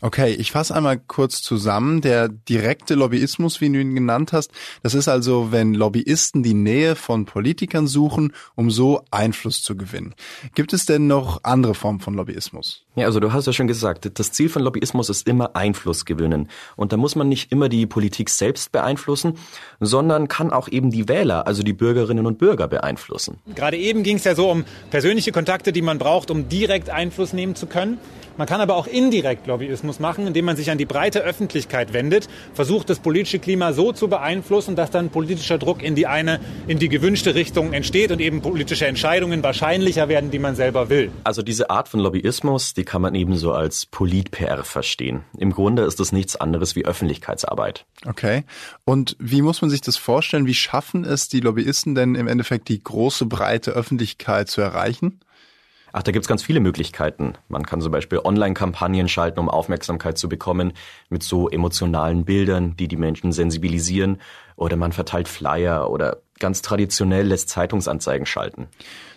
Okay, 0.00 0.32
ich 0.32 0.52
fasse 0.52 0.76
einmal 0.76 0.98
kurz 0.98 1.42
zusammen. 1.42 2.00
Der 2.00 2.28
direkte 2.28 2.94
Lobbyismus, 2.94 3.60
wie 3.60 3.68
du 3.68 3.80
ihn 3.80 3.96
genannt 3.96 4.32
hast, 4.32 4.52
das 4.84 4.94
ist 4.94 5.08
also, 5.08 5.50
wenn 5.50 5.74
Lobbyisten 5.74 6.44
die 6.44 6.54
Nähe 6.54 6.94
von 6.94 7.24
Politikern 7.24 7.88
suchen, 7.88 8.32
um 8.54 8.70
so 8.70 9.02
Einfluss 9.10 9.60
zu 9.62 9.76
gewinnen. 9.76 10.14
Gibt 10.54 10.72
es 10.72 10.86
denn 10.86 11.08
noch 11.08 11.40
andere 11.42 11.74
Formen 11.74 11.98
von 11.98 12.14
Lobbyismus? 12.14 12.84
Ja, 12.94 13.06
also 13.06 13.18
du 13.18 13.32
hast 13.32 13.46
ja 13.46 13.52
schon 13.52 13.66
gesagt, 13.66 14.08
das 14.18 14.32
Ziel 14.32 14.48
von 14.48 14.62
Lobbyismus 14.62 15.08
ist 15.08 15.26
immer 15.26 15.56
Einfluss 15.56 16.04
gewinnen. 16.04 16.48
Und 16.76 16.92
da 16.92 16.96
muss 16.96 17.16
man 17.16 17.28
nicht 17.28 17.50
immer 17.50 17.68
die 17.68 17.86
Politik 17.86 18.30
selbst 18.30 18.70
beeinflussen, 18.70 19.34
sondern 19.80 20.28
kann 20.28 20.52
auch 20.52 20.68
eben 20.68 20.90
die 20.90 21.08
Wähler, 21.08 21.48
also 21.48 21.64
die 21.64 21.72
Bürgerinnen 21.72 22.26
und 22.26 22.38
Bürger 22.38 22.68
beeinflussen. 22.68 23.38
Gerade 23.54 23.76
eben 23.76 24.04
ging 24.04 24.16
es 24.16 24.24
ja 24.24 24.36
so 24.36 24.48
um 24.48 24.64
persönliche 24.90 25.32
Kontakte, 25.32 25.72
die 25.72 25.82
man 25.82 25.98
braucht, 25.98 26.30
um 26.30 26.48
direkt 26.48 26.88
Einfluss 26.90 27.32
nehmen 27.32 27.56
zu 27.56 27.66
können. 27.66 27.98
Man 28.38 28.46
kann 28.46 28.60
aber 28.60 28.76
auch 28.76 28.86
indirekt 28.86 29.48
Lobbyismus 29.48 29.98
machen, 29.98 30.28
indem 30.28 30.44
man 30.44 30.56
sich 30.56 30.70
an 30.70 30.78
die 30.78 30.86
breite 30.86 31.22
Öffentlichkeit 31.22 31.92
wendet, 31.92 32.28
versucht 32.54 32.88
das 32.88 33.00
politische 33.00 33.40
Klima 33.40 33.72
so 33.72 33.90
zu 33.90 34.06
beeinflussen, 34.06 34.76
dass 34.76 34.92
dann 34.92 35.10
politischer 35.10 35.58
Druck 35.58 35.82
in 35.82 35.96
die 35.96 36.06
eine, 36.06 36.38
in 36.68 36.78
die 36.78 36.88
gewünschte 36.88 37.34
Richtung 37.34 37.72
entsteht 37.72 38.12
und 38.12 38.20
eben 38.20 38.40
politische 38.40 38.86
Entscheidungen 38.86 39.42
wahrscheinlicher 39.42 40.08
werden, 40.08 40.30
die 40.30 40.38
man 40.38 40.54
selber 40.54 40.88
will. 40.88 41.10
Also 41.24 41.42
diese 41.42 41.68
Art 41.70 41.88
von 41.88 41.98
Lobbyismus, 41.98 42.74
die 42.74 42.84
kann 42.84 43.02
man 43.02 43.16
eben 43.16 43.36
so 43.36 43.52
als 43.52 43.86
Polit-PR 43.86 44.62
verstehen. 44.62 45.24
Im 45.36 45.52
Grunde 45.52 45.82
ist 45.82 45.98
das 45.98 46.12
nichts 46.12 46.36
anderes 46.36 46.76
wie 46.76 46.84
Öffentlichkeitsarbeit. 46.84 47.86
Okay. 48.06 48.44
Und 48.84 49.16
wie 49.18 49.42
muss 49.42 49.62
man 49.62 49.70
sich 49.70 49.80
das 49.80 49.96
vorstellen? 49.96 50.46
Wie 50.46 50.54
schaffen 50.54 51.04
es 51.04 51.28
die 51.28 51.40
Lobbyisten 51.40 51.96
denn 51.96 52.14
im 52.14 52.28
Endeffekt 52.28 52.68
die 52.68 52.80
große 52.80 53.26
breite 53.26 53.72
Öffentlichkeit 53.72 54.48
zu 54.48 54.60
erreichen? 54.60 55.18
Ach, 55.92 56.02
da 56.02 56.12
gibt's 56.12 56.28
ganz 56.28 56.42
viele 56.42 56.60
Möglichkeiten. 56.60 57.34
Man 57.48 57.64
kann 57.64 57.80
zum 57.80 57.92
Beispiel 57.92 58.20
Online-Kampagnen 58.22 59.08
schalten, 59.08 59.40
um 59.40 59.48
Aufmerksamkeit 59.48 60.18
zu 60.18 60.28
bekommen, 60.28 60.72
mit 61.08 61.22
so 61.22 61.48
emotionalen 61.48 62.24
Bildern, 62.24 62.76
die 62.76 62.88
die 62.88 62.96
Menschen 62.96 63.32
sensibilisieren. 63.32 64.18
Oder 64.56 64.76
man 64.76 64.92
verteilt 64.92 65.28
Flyer 65.28 65.90
oder 65.90 66.18
ganz 66.38 66.62
traditionell 66.62 67.26
lässt 67.26 67.48
Zeitungsanzeigen 67.48 68.26
schalten. 68.26 68.68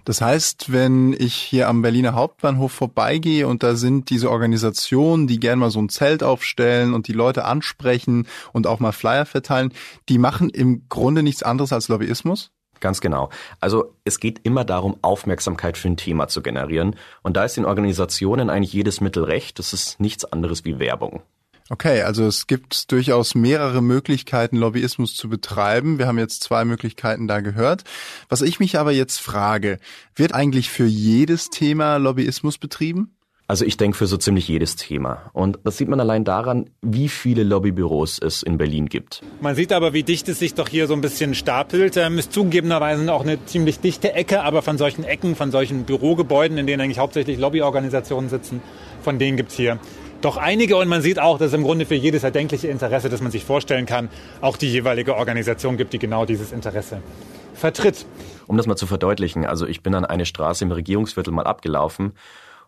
Das 0.06 0.22
heißt, 0.22 0.72
wenn 0.72 1.14
ich 1.14 1.36
hier 1.36 1.68
am 1.68 1.82
Berliner 1.82 2.14
Hauptbahnhof 2.14 2.72
vorbeigehe 2.72 3.48
und 3.48 3.64
da 3.64 3.76
sind 3.76 4.10
diese 4.10 4.32
Organisationen, 4.32 5.28
die 5.28 5.40
gern 5.40 5.60
mal 5.60 5.70
so 5.72 5.80
ein 5.80 5.90
Zelt 5.90 6.24
aufstellen 6.24 6.94
und 6.94 7.08
die 7.08 7.14
Leute 7.14 7.46
ansprechen 7.46 8.28
und 8.54 8.66
auch 8.66 8.80
mal 8.80 8.92
Flyer 8.92 9.26
verteilen, 9.26 9.74
die 10.10 10.18
machen 10.18 10.50
im 10.50 10.88
Grunde 10.90 11.22
nichts 11.22 11.44
anderes 11.44 11.74
als 11.74 11.88
Lobbyismus? 11.88 12.52
Ganz 12.82 13.00
genau. 13.00 13.30
Also 13.62 13.96
es 14.04 14.20
geht 14.20 14.42
immer 14.44 14.66
darum, 14.66 14.98
Aufmerksamkeit 15.02 15.78
für 15.78 15.88
ein 15.88 15.98
Thema 15.98 16.28
zu 16.28 16.42
generieren. 16.42 16.98
Und 17.22 17.38
da 17.38 17.46
ist 17.46 17.56
den 17.56 17.66
Organisationen 17.66 18.50
eigentlich 18.50 18.74
jedes 18.74 19.00
Mittel 19.00 19.24
recht. 19.24 19.60
Das 19.60 19.72
ist 19.72 20.00
nichts 20.00 20.26
anderes 20.26 20.66
wie 20.66 20.80
Werbung. 20.80 21.22
Okay, 21.70 22.02
also 22.02 22.26
es 22.26 22.48
gibt 22.48 22.92
durchaus 22.92 23.34
mehrere 23.34 23.82
Möglichkeiten, 23.82 24.58
Lobbyismus 24.58 25.16
zu 25.16 25.30
betreiben. 25.30 26.00
Wir 26.00 26.08
haben 26.08 26.20
jetzt 26.20 26.44
zwei 26.44 26.66
Möglichkeiten 26.66 27.30
da 27.30 27.40
gehört. 27.40 27.84
Was 28.28 28.42
ich 28.42 28.60
mich 28.60 28.78
aber 28.78 28.92
jetzt 28.92 29.20
frage, 29.22 29.80
wird 30.14 30.34
eigentlich 30.34 30.70
für 30.70 30.86
jedes 30.86 31.50
Thema 31.50 31.96
Lobbyismus 31.96 32.58
betrieben? 32.58 33.16
Also 33.52 33.66
ich 33.66 33.76
denke 33.76 33.98
für 33.98 34.08
so 34.08 34.16
ziemlich 34.16 34.48
jedes 34.48 34.78
Thema. 34.78 35.30
Und 35.34 35.60
das 35.66 35.76
sieht 35.76 35.90
man 35.90 36.00
allein 36.00 36.24
daran, 36.24 36.70
wie 36.82 37.10
viele 37.10 37.44
Lobbybüros 37.44 38.18
es 38.18 38.44
in 38.44 38.58
Berlin 38.58 38.86
gibt. 38.88 39.24
Man 39.42 39.56
sieht 39.56 39.74
aber, 39.74 39.92
wie 39.92 40.04
dicht 40.04 40.30
es 40.30 40.40
sich 40.40 40.54
doch 40.54 40.70
hier 40.70 40.88
so 40.88 40.94
ein 40.94 41.02
bisschen 41.02 41.36
stapelt. 41.36 41.98
Ähm, 41.98 42.18
ist 42.18 42.32
zugegebenerweise 42.32 43.12
auch 43.12 43.24
eine 43.24 43.44
ziemlich 43.44 43.82
dichte 43.82 44.14
Ecke, 44.14 44.44
aber 44.44 44.62
von 44.62 44.78
solchen 44.78 45.04
Ecken, 45.04 45.36
von 45.36 45.52
solchen 45.52 45.84
Bürogebäuden, 45.84 46.58
in 46.58 46.66
denen 46.66 46.80
eigentlich 46.80 47.00
hauptsächlich 47.00 47.40
Lobbyorganisationen 47.40 48.30
sitzen, 48.30 48.62
von 49.02 49.20
denen 49.20 49.36
gibt's 49.36 49.56
hier 49.56 49.80
doch 50.22 50.38
einige 50.38 50.78
und 50.78 50.88
man 50.88 51.02
sieht 51.02 51.20
auch, 51.20 51.38
dass 51.38 51.48
es 51.48 51.54
im 51.54 51.64
Grunde 51.64 51.86
für 51.86 51.96
jedes 51.96 52.24
erdenkliche 52.24 52.70
Interesse, 52.70 53.10
das 53.10 53.22
man 53.22 53.34
sich 53.34 53.44
vorstellen 53.44 53.86
kann, 53.86 54.08
auch 54.40 54.56
die 54.56 54.72
jeweilige 54.72 55.18
Organisation 55.18 55.76
gibt, 55.76 55.92
die 55.92 56.00
genau 56.00 56.26
dieses 56.26 56.54
Interesse 56.54 57.02
vertritt. 57.54 58.06
Um 58.48 58.56
das 58.56 58.66
mal 58.66 58.78
zu 58.78 58.88
verdeutlichen, 58.88 59.46
also 59.46 59.68
ich 59.68 59.84
bin 59.84 59.94
an 59.94 60.06
eine 60.06 60.26
Straße 60.26 60.64
im 60.64 60.72
Regierungsviertel 60.72 61.34
mal 61.34 61.44
abgelaufen 61.44 62.14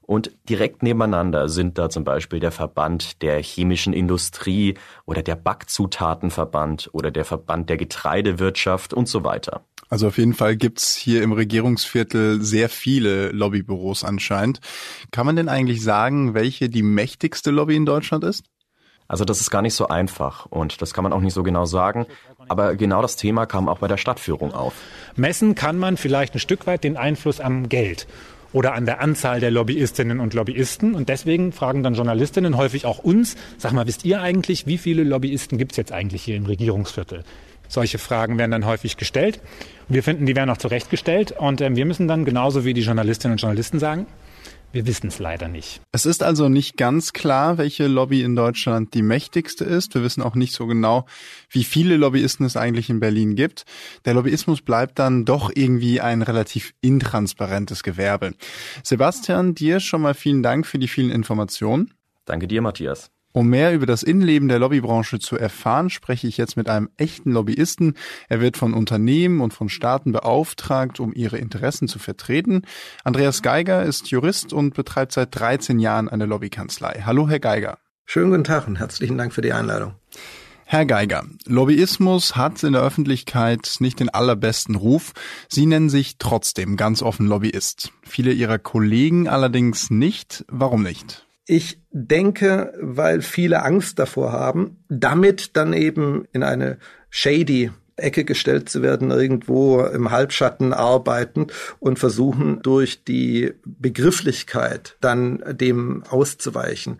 und 0.05 0.31
direkt 0.49 0.83
nebeneinander 0.83 1.49
sind 1.49 1.77
da 1.77 1.89
zum 1.89 2.03
Beispiel 2.03 2.39
der 2.39 2.51
Verband 2.51 3.21
der 3.21 3.41
chemischen 3.41 3.93
Industrie 3.93 4.75
oder 5.05 5.23
der 5.23 5.35
Backzutatenverband 5.35 6.89
oder 6.93 7.11
der 7.11 7.25
Verband 7.25 7.69
der 7.69 7.77
Getreidewirtschaft 7.77 8.93
und 8.93 9.07
so 9.07 9.23
weiter. 9.23 9.65
Also 9.89 10.07
auf 10.07 10.17
jeden 10.17 10.33
Fall 10.33 10.55
gibt's 10.55 10.95
hier 10.95 11.21
im 11.21 11.33
Regierungsviertel 11.33 12.41
sehr 12.41 12.69
viele 12.69 13.29
Lobbybüros 13.29 14.03
anscheinend. 14.03 14.59
Kann 15.11 15.25
man 15.25 15.35
denn 15.35 15.49
eigentlich 15.49 15.83
sagen, 15.83 16.33
welche 16.33 16.69
die 16.69 16.83
mächtigste 16.83 17.51
Lobby 17.51 17.75
in 17.75 17.85
Deutschland 17.85 18.23
ist? 18.23 18.43
Also 19.07 19.25
das 19.25 19.41
ist 19.41 19.51
gar 19.51 19.61
nicht 19.61 19.75
so 19.75 19.89
einfach 19.89 20.47
und 20.47 20.81
das 20.81 20.93
kann 20.93 21.03
man 21.03 21.13
auch 21.13 21.21
nicht 21.21 21.33
so 21.33 21.43
genau 21.43 21.65
sagen. 21.65 22.07
Aber 22.47 22.75
genau 22.75 23.01
das 23.01 23.15
Thema 23.15 23.45
kam 23.45 23.69
auch 23.69 23.79
bei 23.79 23.87
der 23.87 23.97
Stadtführung 23.97 24.53
auf. 24.53 24.73
Messen 25.15 25.55
kann 25.55 25.77
man 25.77 25.97
vielleicht 25.97 26.33
ein 26.33 26.39
Stück 26.39 26.65
weit 26.65 26.83
den 26.83 26.97
Einfluss 26.97 27.39
am 27.39 27.69
Geld 27.69 28.07
oder 28.53 28.73
an 28.73 28.85
der 28.85 29.01
Anzahl 29.01 29.39
der 29.39 29.51
Lobbyistinnen 29.51 30.19
und 30.19 30.33
Lobbyisten. 30.33 30.95
Und 30.95 31.09
deswegen 31.09 31.51
fragen 31.51 31.83
dann 31.83 31.95
Journalistinnen 31.95 32.55
häufig 32.55 32.85
auch 32.85 32.99
uns, 32.99 33.35
sag 33.57 33.73
mal, 33.73 33.87
wisst 33.87 34.05
ihr 34.05 34.21
eigentlich, 34.21 34.65
wie 34.67 34.77
viele 34.77 35.03
Lobbyisten 35.03 35.57
gibt's 35.57 35.75
jetzt 35.75 35.91
eigentlich 35.91 36.23
hier 36.23 36.37
im 36.37 36.45
Regierungsviertel? 36.45 37.23
Solche 37.67 37.97
Fragen 37.97 38.37
werden 38.37 38.51
dann 38.51 38.65
häufig 38.65 38.97
gestellt. 38.97 39.41
Wir 39.89 40.03
finden, 40.03 40.25
die 40.25 40.35
werden 40.35 40.49
auch 40.49 40.57
zurechtgestellt. 40.57 41.31
Und 41.31 41.59
äh, 41.59 41.75
wir 41.75 41.85
müssen 41.85 42.07
dann 42.07 42.23
genauso 42.23 42.65
wie 42.65 42.73
die 42.73 42.81
Journalistinnen 42.81 43.33
und 43.33 43.41
Journalisten 43.41 43.79
sagen, 43.79 44.05
wir 44.73 44.87
wissen 44.87 45.07
es 45.07 45.19
leider 45.19 45.47
nicht. 45.47 45.81
Es 45.91 46.05
ist 46.05 46.23
also 46.23 46.49
nicht 46.49 46.77
ganz 46.77 47.13
klar, 47.13 47.57
welche 47.57 47.87
Lobby 47.87 48.23
in 48.23 48.35
Deutschland 48.35 48.93
die 48.93 49.03
mächtigste 49.03 49.63
ist. 49.63 49.93
Wir 49.93 50.03
wissen 50.03 50.23
auch 50.23 50.35
nicht 50.35 50.53
so 50.53 50.65
genau, 50.65 51.05
wie 51.49 51.63
viele 51.63 51.95
Lobbyisten 51.95 52.45
es 52.45 52.57
eigentlich 52.57 52.89
in 52.89 52.99
Berlin 52.99 53.35
gibt. 53.35 53.65
Der 54.05 54.15
Lobbyismus 54.15 54.61
bleibt 54.61 54.99
dann 54.99 55.25
doch 55.25 55.51
irgendwie 55.53 56.01
ein 56.01 56.23
relativ 56.23 56.73
intransparentes 56.81 57.83
Gewerbe. 57.83 58.33
Sebastian, 58.83 59.53
dir 59.53 59.79
schon 59.79 60.01
mal 60.01 60.15
vielen 60.15 60.43
Dank 60.43 60.65
für 60.65 60.79
die 60.79 60.87
vielen 60.87 61.11
Informationen. 61.11 61.93
Danke 62.25 62.47
dir, 62.47 62.61
Matthias. 62.61 63.12
Um 63.35 63.49
mehr 63.49 63.73
über 63.73 63.87
das 63.87 64.03
Innenleben 64.03 64.47
der 64.47 64.59
Lobbybranche 64.59 65.17
zu 65.17 65.35
erfahren, 65.37 65.89
spreche 65.89 66.27
ich 66.27 66.37
jetzt 66.37 66.55
mit 66.55 66.69
einem 66.69 66.89
echten 66.97 67.31
Lobbyisten. 67.31 67.95
Er 68.29 68.41
wird 68.41 68.57
von 68.57 68.75
Unternehmen 68.75 69.41
und 69.41 69.55
von 69.55 69.69
Staaten 69.69 70.11
beauftragt, 70.11 70.99
um 70.99 71.11
ihre 71.15 71.39
Interessen 71.39 71.87
zu 71.87 71.97
vertreten. 71.97 72.61
Andreas 73.03 73.41
Geiger 73.41 73.81
ist 73.83 74.11
Jurist 74.11 74.53
und 74.53 74.75
betreibt 74.75 75.13
seit 75.13 75.29
13 75.31 75.79
Jahren 75.79 76.09
eine 76.09 76.27
Lobbykanzlei. 76.27 77.01
Hallo, 77.07 77.27
Herr 77.27 77.39
Geiger. 77.39 77.79
Schönen 78.05 78.29
guten 78.29 78.43
Tag 78.43 78.67
und 78.67 78.77
herzlichen 78.77 79.17
Dank 79.17 79.33
für 79.33 79.41
die 79.41 79.53
Einladung. 79.53 79.95
Herr 80.65 80.85
Geiger, 80.85 81.25
Lobbyismus 81.47 82.35
hat 82.35 82.61
in 82.63 82.73
der 82.73 82.83
Öffentlichkeit 82.83 83.77
nicht 83.79 83.99
den 83.99 84.09
allerbesten 84.09 84.75
Ruf. 84.75 85.13
Sie 85.49 85.65
nennen 85.65 85.89
sich 85.89 86.17
trotzdem 86.19 86.77
ganz 86.77 87.01
offen 87.01 87.25
Lobbyist. 87.25 87.91
Viele 88.03 88.31
Ihrer 88.31 88.59
Kollegen 88.59 89.27
allerdings 89.27 89.89
nicht. 89.89 90.45
Warum 90.49 90.83
nicht? 90.83 91.25
Ich 91.45 91.81
denke, 91.91 92.73
weil 92.79 93.21
viele 93.21 93.63
Angst 93.63 93.99
davor 93.99 94.31
haben, 94.31 94.83
damit 94.87 95.57
dann 95.57 95.73
eben 95.73 96.25
in 96.31 96.43
eine 96.43 96.77
shady 97.09 97.71
Ecke 97.95 98.23
gestellt 98.23 98.69
zu 98.69 98.81
werden, 98.81 99.11
irgendwo 99.11 99.81
im 99.81 100.09
Halbschatten 100.09 100.73
arbeiten 100.73 101.47
und 101.79 101.99
versuchen 101.99 102.61
durch 102.61 103.03
die 103.03 103.53
Begrifflichkeit 103.65 104.97
dann 105.01 105.43
dem 105.47 106.03
auszuweichen. 106.09 106.99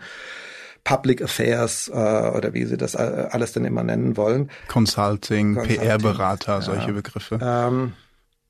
Public 0.83 1.21
Affairs 1.21 1.87
äh, 1.87 1.93
oder 1.93 2.53
wie 2.53 2.65
sie 2.65 2.75
das 2.75 2.95
äh, 2.95 3.27
alles 3.31 3.53
dann 3.53 3.63
immer 3.63 3.83
nennen 3.83 4.17
wollen. 4.17 4.51
Consulting, 4.67 5.55
Consulting 5.55 5.79
PR-Berater, 5.79 6.61
solche 6.61 6.87
ja. 6.87 6.93
Begriffe. 6.93 7.39
Ähm, 7.41 7.93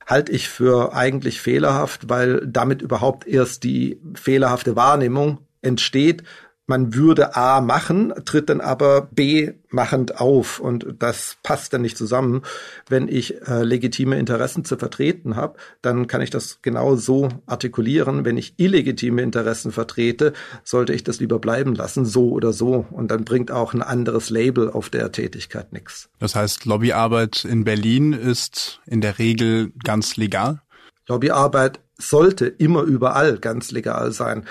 halte 0.07 0.31
ich 0.31 0.49
für 0.49 0.93
eigentlich 0.93 1.39
fehlerhaft, 1.39 2.09
weil 2.09 2.41
damit 2.45 2.81
überhaupt 2.81 3.27
erst 3.27 3.63
die 3.63 4.01
fehlerhafte 4.15 4.75
Wahrnehmung 4.75 5.39
entsteht, 5.63 6.23
man 6.65 6.93
würde 6.93 7.35
A 7.35 7.59
machen, 7.59 8.13
tritt 8.23 8.49
dann 8.49 8.61
aber 8.61 9.01
B 9.11 9.51
machend 9.69 10.21
auf 10.21 10.61
und 10.61 10.95
das 10.99 11.35
passt 11.43 11.73
dann 11.73 11.81
nicht 11.81 11.97
zusammen. 11.97 12.43
Wenn 12.87 13.09
ich 13.09 13.45
äh, 13.47 13.63
legitime 13.63 14.17
Interessen 14.17 14.63
zu 14.63 14.77
vertreten 14.77 15.35
habe, 15.35 15.57
dann 15.81 16.07
kann 16.07 16.21
ich 16.21 16.29
das 16.29 16.59
genau 16.61 16.95
so 16.95 17.27
artikulieren. 17.47 18.23
Wenn 18.23 18.37
ich 18.37 18.53
illegitime 18.55 19.21
Interessen 19.21 19.73
vertrete, 19.73 20.31
sollte 20.63 20.93
ich 20.93 21.03
das 21.03 21.19
lieber 21.19 21.37
bleiben 21.37 21.75
lassen, 21.75 22.05
so 22.05 22.29
oder 22.29 22.53
so. 22.53 22.85
Und 22.91 23.11
dann 23.11 23.25
bringt 23.25 23.51
auch 23.51 23.73
ein 23.73 23.81
anderes 23.81 24.29
Label 24.29 24.69
auf 24.69 24.89
der 24.89 25.11
Tätigkeit 25.11 25.73
nichts. 25.73 26.09
Das 26.19 26.33
heißt, 26.33 26.63
Lobbyarbeit 26.63 27.43
in 27.43 27.65
Berlin 27.65 28.13
ist 28.13 28.79
in 28.85 29.01
der 29.01 29.19
Regel 29.19 29.73
ganz 29.83 30.15
legal? 30.15 30.61
Lobbyarbeit 31.09 31.81
sollte 31.97 32.45
immer 32.45 32.83
überall 32.83 33.37
ganz 33.37 33.71
legal 33.71 34.13
sein. 34.13 34.45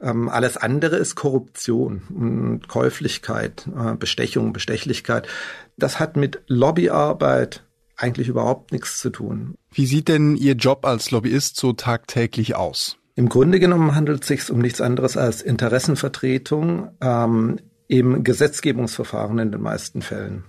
Ähm, 0.00 0.28
alles 0.28 0.56
andere 0.56 0.96
ist 0.96 1.14
Korruption, 1.14 2.62
Käuflichkeit, 2.68 3.68
äh, 3.76 3.96
Bestechung, 3.96 4.52
Bestechlichkeit. 4.52 5.28
Das 5.76 5.98
hat 6.00 6.16
mit 6.16 6.42
Lobbyarbeit 6.46 7.64
eigentlich 7.96 8.28
überhaupt 8.28 8.72
nichts 8.72 8.98
zu 9.00 9.10
tun. 9.10 9.54
Wie 9.72 9.86
sieht 9.86 10.08
denn 10.08 10.36
Ihr 10.36 10.54
Job 10.54 10.84
als 10.84 11.10
Lobbyist 11.10 11.56
so 11.56 11.72
tagtäglich 11.72 12.54
aus? 12.54 12.98
Im 13.14 13.30
Grunde 13.30 13.58
genommen 13.58 13.94
handelt 13.94 14.22
es 14.22 14.28
sich 14.28 14.50
um 14.50 14.58
nichts 14.58 14.82
anderes 14.82 15.16
als 15.16 15.40
Interessenvertretung 15.40 16.90
ähm, 17.00 17.56
im 17.88 18.24
Gesetzgebungsverfahren 18.24 19.38
in 19.38 19.52
den 19.52 19.62
meisten 19.62 20.02
Fällen. 20.02 20.44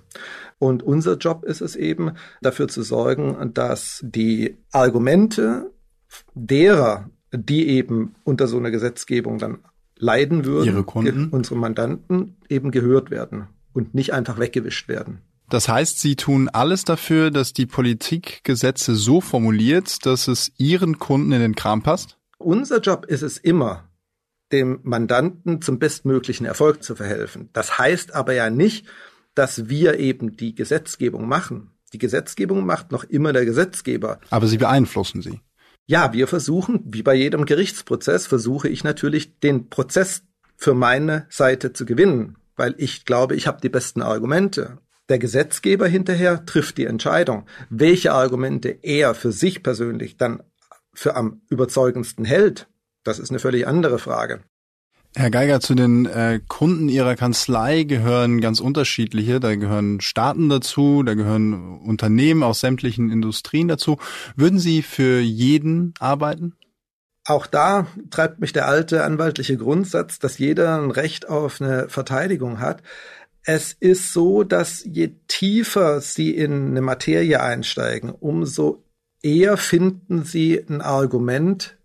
Und 0.59 0.83
unser 0.83 1.17
Job 1.17 1.45
ist 1.45 1.61
es 1.61 1.75
eben, 1.75 2.13
dafür 2.41 2.67
zu 2.67 2.81
sorgen, 2.81 3.53
dass 3.53 4.01
die 4.03 4.57
Argumente 4.71 5.71
derer, 6.33 7.09
die 7.31 7.67
eben 7.67 8.15
unter 8.23 8.47
so 8.47 8.57
einer 8.57 8.71
Gesetzgebung 8.71 9.37
dann 9.37 9.59
leiden 9.97 10.45
würden, 10.45 10.67
Ihre 10.67 10.83
Kunden? 10.83 11.29
unsere 11.29 11.55
Mandanten 11.57 12.37
eben 12.49 12.71
gehört 12.71 13.09
werden 13.11 13.47
und 13.73 13.93
nicht 13.95 14.13
einfach 14.13 14.39
weggewischt 14.39 14.87
werden. 14.87 15.19
Das 15.49 15.69
heißt, 15.69 15.99
Sie 15.99 16.15
tun 16.15 16.49
alles 16.49 16.83
dafür, 16.83 17.31
dass 17.31 17.53
die 17.53 17.65
Politik 17.65 18.41
Gesetze 18.43 18.95
so 18.95 19.21
formuliert, 19.21 20.05
dass 20.05 20.27
es 20.27 20.51
Ihren 20.57 20.99
Kunden 20.99 21.31
in 21.31 21.39
den 21.39 21.55
Kram 21.55 21.83
passt? 21.83 22.17
Unser 22.37 22.79
Job 22.81 23.05
ist 23.05 23.21
es 23.21 23.37
immer, 23.37 23.87
dem 24.51 24.79
Mandanten 24.83 25.61
zum 25.61 25.79
bestmöglichen 25.79 26.45
Erfolg 26.45 26.83
zu 26.83 26.95
verhelfen. 26.95 27.49
Das 27.53 27.77
heißt 27.77 28.13
aber 28.13 28.33
ja 28.33 28.49
nicht, 28.49 28.87
dass 29.35 29.69
wir 29.69 29.99
eben 29.99 30.35
die 30.35 30.53
Gesetzgebung 30.55 31.27
machen. 31.27 31.71
Die 31.93 31.97
Gesetzgebung 31.97 32.65
macht 32.65 32.91
noch 32.91 33.05
immer 33.05 33.31
der 33.31 33.45
Gesetzgeber. 33.45 34.19
Aber 34.29 34.47
Sie 34.47 34.57
beeinflussen 34.57 35.21
sie. 35.21 35.39
Ja, 35.89 36.11
wir 36.11 36.27
versuchen, 36.27 36.81
wie 36.85 37.01
bei 37.01 37.15
jedem 37.15 37.45
Gerichtsprozess, 37.45 38.27
versuche 38.27 38.67
ich 38.67 38.83
natürlich 38.83 39.39
den 39.39 39.69
Prozess 39.69 40.23
für 40.57 40.73
meine 40.73 41.25
Seite 41.29 41.71
zu 41.71 41.85
gewinnen, 41.85 42.35
weil 42.57 42.75
ich 42.77 43.05
glaube, 43.05 43.35
ich 43.35 43.47
habe 43.47 43.61
die 43.61 43.69
besten 43.69 44.01
Argumente. 44.01 44.79
Der 45.07 45.17
Gesetzgeber 45.17 45.87
hinterher 45.87 46.45
trifft 46.45 46.77
die 46.77 46.85
Entscheidung, 46.85 47.45
welche 47.69 48.11
Argumente 48.11 48.77
er 48.81 49.15
für 49.15 49.31
sich 49.31 49.63
persönlich 49.63 50.17
dann 50.17 50.43
für 50.93 51.15
am 51.15 51.41
überzeugendsten 51.49 52.25
hält. 52.25 52.67
Das 53.03 53.17
ist 53.17 53.29
eine 53.29 53.39
völlig 53.39 53.65
andere 53.65 53.97
Frage. 53.97 54.41
Herr 55.15 55.31
Geiger, 55.31 55.59
zu 55.59 55.73
den 55.73 56.05
äh, 56.05 56.39
Kunden 56.47 56.89
Ihrer 56.89 57.15
Kanzlei 57.15 57.83
gehören 57.83 58.39
ganz 58.39 58.59
unterschiedliche. 58.59 59.39
Da 59.39 59.55
gehören 59.55 59.99
Staaten 59.99 60.47
dazu, 60.49 61.01
da 61.03 61.15
gehören 61.15 61.79
Unternehmen 61.79 62.43
aus 62.43 62.59
sämtlichen 62.59 63.09
Industrien 63.09 63.67
dazu. 63.67 63.97
Würden 64.35 64.59
Sie 64.59 64.83
für 64.83 65.19
jeden 65.19 65.93
arbeiten? 65.99 66.53
Auch 67.25 67.45
da 67.45 67.87
treibt 68.09 68.39
mich 68.39 68.53
der 68.53 68.67
alte 68.67 69.03
anwaltliche 69.03 69.57
Grundsatz, 69.57 70.19
dass 70.19 70.37
jeder 70.37 70.79
ein 70.79 70.91
Recht 70.91 71.27
auf 71.27 71.61
eine 71.61 71.89
Verteidigung 71.89 72.59
hat. 72.59 72.83
Es 73.43 73.73
ist 73.73 74.13
so, 74.13 74.43
dass 74.43 74.83
je 74.85 75.11
tiefer 75.27 75.99
Sie 75.99 76.31
in 76.31 76.67
eine 76.67 76.81
Materie 76.81 77.41
einsteigen, 77.41 78.11
umso 78.11 78.83
eher 79.21 79.57
finden 79.57 80.23
Sie 80.23 80.57
ein 80.69 80.81
Argument, 80.81 81.76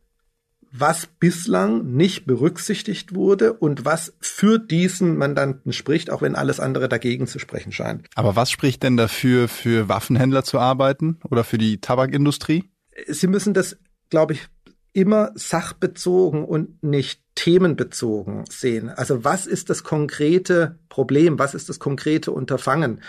was 0.73 1.07
bislang 1.07 1.95
nicht 1.95 2.25
berücksichtigt 2.25 3.15
wurde 3.15 3.53
und 3.53 3.85
was 3.85 4.15
für 4.21 4.59
diesen 4.59 5.19
Mandanten 5.19 5.73
spricht, 5.75 6.11
auch 6.11 6.23
wenn 6.23 6.35
alles 6.35 6.61
andere 6.61 6.89
dagegen 6.89 7.27
zu 7.27 7.39
sprechen 7.39 7.73
scheint. 7.73 8.09
Aber 8.15 8.37
was 8.37 8.51
spricht 8.51 8.83
denn 8.83 8.97
dafür, 8.97 9.49
für 9.49 9.89
Waffenhändler 9.91 10.45
zu 10.45 10.59
arbeiten 10.59 11.19
oder 11.29 11.45
für 11.45 11.59
die 11.59 11.81
Tabakindustrie? 11.81 12.65
Sie 13.07 13.27
müssen 13.27 13.53
das, 13.53 13.77
glaube 14.09 14.33
ich, 14.33 14.49
immer 14.95 15.33
sachbezogen 15.35 16.45
und 16.45 16.83
nicht 16.83 17.21
themenbezogen 17.35 18.45
sehen. 18.49 18.89
Also 18.89 19.25
was 19.25 19.47
ist 19.47 19.71
das 19.71 19.85
konkrete 19.85 20.79
Problem? 20.89 21.39
Was 21.39 21.55
ist 21.55 21.69
das 21.69 21.79
konkrete 21.79 22.31
Unterfangen? 22.31 23.03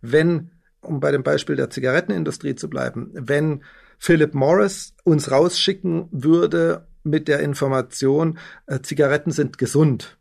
Wenn, 0.00 0.52
um 0.80 1.00
bei 1.00 1.12
dem 1.12 1.22
Beispiel 1.22 1.56
der 1.56 1.70
Zigarettenindustrie 1.70 2.54
zu 2.54 2.68
bleiben, 2.68 3.10
wenn 3.12 3.62
Philip 3.98 4.34
Morris 4.34 4.94
uns 5.04 5.30
rausschicken 5.30 6.08
würde 6.10 6.86
mit 7.02 7.28
der 7.28 7.40
Information, 7.40 8.38
äh, 8.66 8.80
Zigaretten 8.80 9.32
sind 9.32 9.58
gesund. 9.58 10.18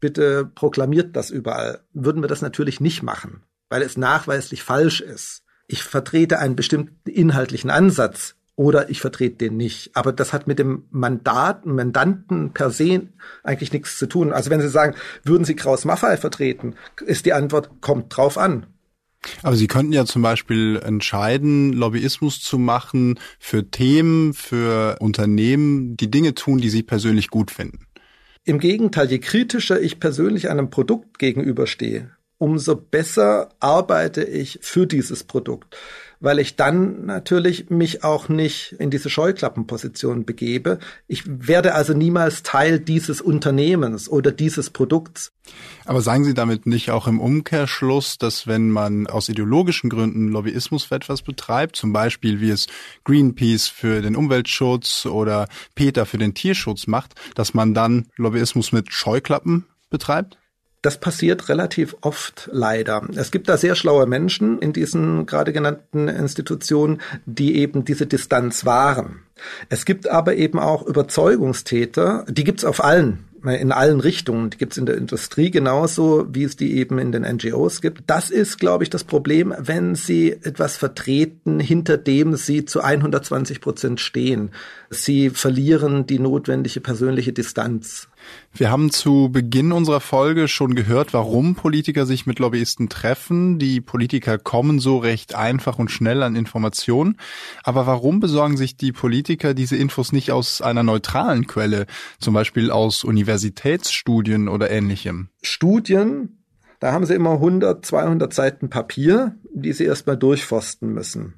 Bitte 0.00 0.44
proklamiert 0.44 1.16
das 1.16 1.30
überall. 1.30 1.80
Würden 1.92 2.22
wir 2.22 2.28
das 2.28 2.42
natürlich 2.42 2.80
nicht 2.80 3.02
machen, 3.02 3.42
weil 3.68 3.82
es 3.82 3.96
nachweislich 3.96 4.62
falsch 4.62 5.00
ist. 5.00 5.42
ich 5.68 5.82
vertrete 5.82 6.38
einen 6.38 6.54
bestimmten 6.54 7.10
inhaltlichen 7.10 7.70
Ansatz 7.70 8.36
oder 8.54 8.88
ich 8.88 9.00
vertrete 9.00 9.36
den 9.36 9.56
nicht. 9.56 9.90
Aber 9.94 10.12
das 10.12 10.32
hat 10.32 10.46
mit 10.46 10.58
dem 10.58 10.84
Mandat, 10.90 11.66
Mandanten 11.66 12.52
per 12.52 12.70
se 12.70 13.08
eigentlich 13.42 13.72
nichts 13.72 13.98
zu 13.98 14.06
tun. 14.06 14.32
Also 14.32 14.50
wenn 14.50 14.60
Sie 14.60 14.68
sagen, 14.68 14.94
würden 15.24 15.44
Sie 15.44 15.56
Kraus 15.56 15.84
Maffei 15.84 16.16
vertreten, 16.16 16.74
ist 17.04 17.26
die 17.26 17.32
Antwort, 17.32 17.80
kommt 17.80 18.16
drauf 18.16 18.38
an. 18.38 18.66
Aber 19.42 19.56
Sie 19.56 19.66
könnten 19.66 19.92
ja 19.92 20.04
zum 20.04 20.22
Beispiel 20.22 20.80
entscheiden, 20.84 21.72
Lobbyismus 21.72 22.40
zu 22.40 22.58
machen 22.58 23.18
für 23.38 23.70
Themen, 23.70 24.34
für 24.34 24.96
Unternehmen, 25.00 25.96
die 25.96 26.10
Dinge 26.10 26.34
tun, 26.34 26.58
die 26.58 26.70
Sie 26.70 26.82
persönlich 26.82 27.28
gut 27.28 27.50
finden. 27.50 27.86
Im 28.44 28.60
Gegenteil, 28.60 29.10
je 29.10 29.18
kritischer 29.18 29.80
ich 29.80 29.98
persönlich 29.98 30.48
einem 30.50 30.70
Produkt 30.70 31.18
gegenüberstehe, 31.18 32.10
umso 32.38 32.76
besser 32.76 33.48
arbeite 33.60 34.22
ich 34.22 34.60
für 34.62 34.86
dieses 34.86 35.24
Produkt 35.24 35.76
weil 36.20 36.38
ich 36.38 36.56
dann 36.56 37.06
natürlich 37.06 37.70
mich 37.70 38.04
auch 38.04 38.28
nicht 38.28 38.72
in 38.78 38.90
diese 38.90 39.10
Scheuklappenposition 39.10 40.24
begebe. 40.24 40.78
Ich 41.06 41.24
werde 41.26 41.74
also 41.74 41.92
niemals 41.92 42.42
Teil 42.42 42.78
dieses 42.78 43.20
Unternehmens 43.20 44.08
oder 44.08 44.32
dieses 44.32 44.70
Produkts. 44.70 45.32
Aber 45.84 46.00
sagen 46.00 46.24
Sie 46.24 46.34
damit 46.34 46.66
nicht 46.66 46.90
auch 46.90 47.06
im 47.06 47.20
Umkehrschluss, 47.20 48.18
dass 48.18 48.46
wenn 48.46 48.70
man 48.70 49.06
aus 49.06 49.28
ideologischen 49.28 49.90
Gründen 49.90 50.28
Lobbyismus 50.28 50.84
für 50.84 50.96
etwas 50.96 51.22
betreibt, 51.22 51.76
zum 51.76 51.92
Beispiel 51.92 52.40
wie 52.40 52.50
es 52.50 52.66
Greenpeace 53.04 53.68
für 53.68 54.02
den 54.02 54.16
Umweltschutz 54.16 55.06
oder 55.06 55.48
Peter 55.74 56.06
für 56.06 56.18
den 56.18 56.34
Tierschutz 56.34 56.86
macht, 56.86 57.14
dass 57.34 57.54
man 57.54 57.74
dann 57.74 58.06
Lobbyismus 58.16 58.72
mit 58.72 58.92
Scheuklappen 58.92 59.66
betreibt? 59.90 60.38
Das 60.86 60.98
passiert 60.98 61.48
relativ 61.48 61.96
oft 62.02 62.48
leider. 62.52 63.02
Es 63.16 63.32
gibt 63.32 63.48
da 63.48 63.56
sehr 63.56 63.74
schlaue 63.74 64.06
Menschen 64.06 64.60
in 64.60 64.72
diesen 64.72 65.26
gerade 65.26 65.52
genannten 65.52 66.06
Institutionen, 66.06 67.00
die 67.24 67.56
eben 67.56 67.84
diese 67.84 68.06
Distanz 68.06 68.64
wahren. 68.64 69.25
Es 69.68 69.84
gibt 69.84 70.08
aber 70.08 70.36
eben 70.36 70.58
auch 70.58 70.86
Überzeugungstäter, 70.86 72.24
die 72.28 72.44
gibt's 72.44 72.64
auf 72.64 72.82
allen 72.82 73.26
in 73.54 73.72
allen 73.72 74.00
Richtungen. 74.00 74.50
Die 74.50 74.58
gibt 74.58 74.72
es 74.72 74.78
in 74.78 74.86
der 74.86 74.96
Industrie 74.96 75.50
genauso, 75.50 76.26
wie 76.30 76.44
es 76.44 76.56
die 76.56 76.76
eben 76.76 76.98
in 76.98 77.12
den 77.12 77.22
NGOs 77.22 77.80
gibt. 77.80 78.02
Das 78.06 78.30
ist, 78.30 78.58
glaube 78.58 78.84
ich, 78.84 78.90
das 78.90 79.04
Problem, 79.04 79.54
wenn 79.58 79.94
Sie 79.94 80.32
etwas 80.32 80.76
vertreten, 80.76 81.60
hinter 81.60 81.96
dem 81.96 82.36
Sie 82.36 82.64
zu 82.64 82.80
120 82.80 83.60
Prozent 83.60 84.00
stehen. 84.00 84.50
Sie 84.90 85.30
verlieren 85.30 86.06
die 86.06 86.18
notwendige 86.18 86.80
persönliche 86.80 87.32
Distanz. 87.32 88.08
Wir 88.52 88.70
haben 88.70 88.90
zu 88.90 89.28
Beginn 89.30 89.70
unserer 89.70 90.00
Folge 90.00 90.48
schon 90.48 90.74
gehört, 90.74 91.12
warum 91.12 91.54
Politiker 91.54 92.06
sich 92.06 92.26
mit 92.26 92.38
Lobbyisten 92.38 92.88
treffen. 92.88 93.58
Die 93.58 93.80
Politiker 93.80 94.38
kommen 94.38 94.80
so 94.80 94.98
recht 94.98 95.34
einfach 95.34 95.78
und 95.78 95.90
schnell 95.90 96.22
an 96.22 96.34
Informationen. 96.34 97.18
Aber 97.62 97.86
warum 97.86 98.18
besorgen 98.18 98.56
sich 98.56 98.76
die 98.76 98.92
Politiker 98.92 99.25
diese 99.26 99.76
Infos 99.76 100.12
nicht 100.12 100.32
aus 100.32 100.60
einer 100.62 100.82
neutralen 100.82 101.46
Quelle, 101.46 101.86
zum 102.20 102.34
Beispiel 102.34 102.70
aus 102.70 103.04
Universitätsstudien 103.04 104.48
oder 104.48 104.70
ähnlichem? 104.70 105.28
Studien, 105.42 106.42
da 106.80 106.92
haben 106.92 107.06
sie 107.06 107.14
immer 107.14 107.32
100, 107.32 107.84
200 107.84 108.32
Seiten 108.32 108.70
Papier, 108.70 109.36
die 109.52 109.72
sie 109.72 109.84
erstmal 109.84 110.16
durchforsten 110.16 110.92
müssen. 110.92 111.34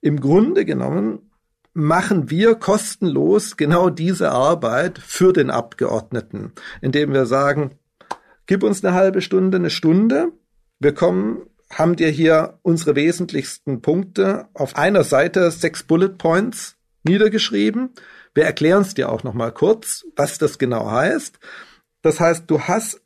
Im 0.00 0.20
Grunde 0.20 0.64
genommen 0.64 1.30
machen 1.74 2.30
wir 2.30 2.54
kostenlos 2.54 3.56
genau 3.56 3.90
diese 3.90 4.30
Arbeit 4.30 4.98
für 4.98 5.32
den 5.32 5.50
Abgeordneten, 5.50 6.52
indem 6.80 7.12
wir 7.12 7.26
sagen, 7.26 7.70
gib 8.46 8.62
uns 8.62 8.84
eine 8.84 8.94
halbe 8.94 9.22
Stunde, 9.22 9.56
eine 9.56 9.70
Stunde, 9.70 10.32
wir 10.78 10.92
kommen, 10.94 11.42
haben 11.70 11.96
dir 11.96 12.08
hier 12.08 12.58
unsere 12.62 12.96
wesentlichsten 12.96 13.80
Punkte 13.80 14.48
auf 14.52 14.76
einer 14.76 15.04
Seite, 15.04 15.50
sechs 15.50 15.82
Bullet 15.82 16.10
Points 16.18 16.76
niedergeschrieben. 17.04 17.90
Wir 18.34 18.44
erklären 18.44 18.82
es 18.82 18.94
dir 18.94 19.10
auch 19.10 19.22
noch 19.24 19.34
mal 19.34 19.52
kurz, 19.52 20.06
was 20.16 20.38
das 20.38 20.58
genau 20.58 20.90
heißt. 20.90 21.38
Das 22.02 22.20
heißt, 22.20 22.44
du 22.48 22.60
hast 22.60 23.00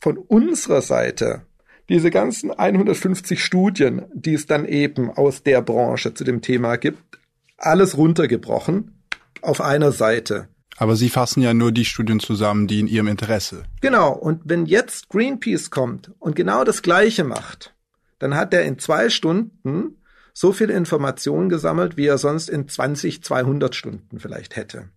von 0.00 0.18
unserer 0.18 0.82
Seite 0.82 1.42
diese 1.88 2.10
ganzen 2.10 2.50
150 2.50 3.42
Studien, 3.42 4.06
die 4.12 4.34
es 4.34 4.46
dann 4.46 4.64
eben 4.66 5.10
aus 5.10 5.42
der 5.42 5.62
Branche 5.62 6.14
zu 6.14 6.24
dem 6.24 6.42
Thema 6.42 6.76
gibt, 6.76 7.18
alles 7.56 7.96
runtergebrochen 7.96 9.02
auf 9.40 9.60
einer 9.60 9.92
Seite. 9.92 10.48
Aber 10.78 10.96
Sie 10.96 11.08
fassen 11.08 11.42
ja 11.42 11.54
nur 11.54 11.72
die 11.72 11.84
Studien 11.84 12.20
zusammen, 12.20 12.66
die 12.66 12.80
in 12.80 12.88
Ihrem 12.88 13.08
Interesse. 13.08 13.62
Genau. 13.80 14.12
Und 14.12 14.42
wenn 14.44 14.66
jetzt 14.66 15.08
Greenpeace 15.08 15.70
kommt 15.70 16.12
und 16.18 16.36
genau 16.36 16.64
das 16.64 16.82
Gleiche 16.82 17.24
macht, 17.24 17.74
dann 18.18 18.34
hat 18.34 18.52
er 18.52 18.64
in 18.64 18.78
zwei 18.78 19.08
Stunden 19.08 19.95
so 20.36 20.52
viel 20.52 20.68
Information 20.68 21.48
gesammelt, 21.48 21.96
wie 21.96 22.04
er 22.04 22.18
sonst 22.18 22.50
in 22.50 22.68
20, 22.68 23.24
200 23.24 23.74
Stunden 23.74 24.20
vielleicht 24.20 24.54
hätte. 24.54 24.90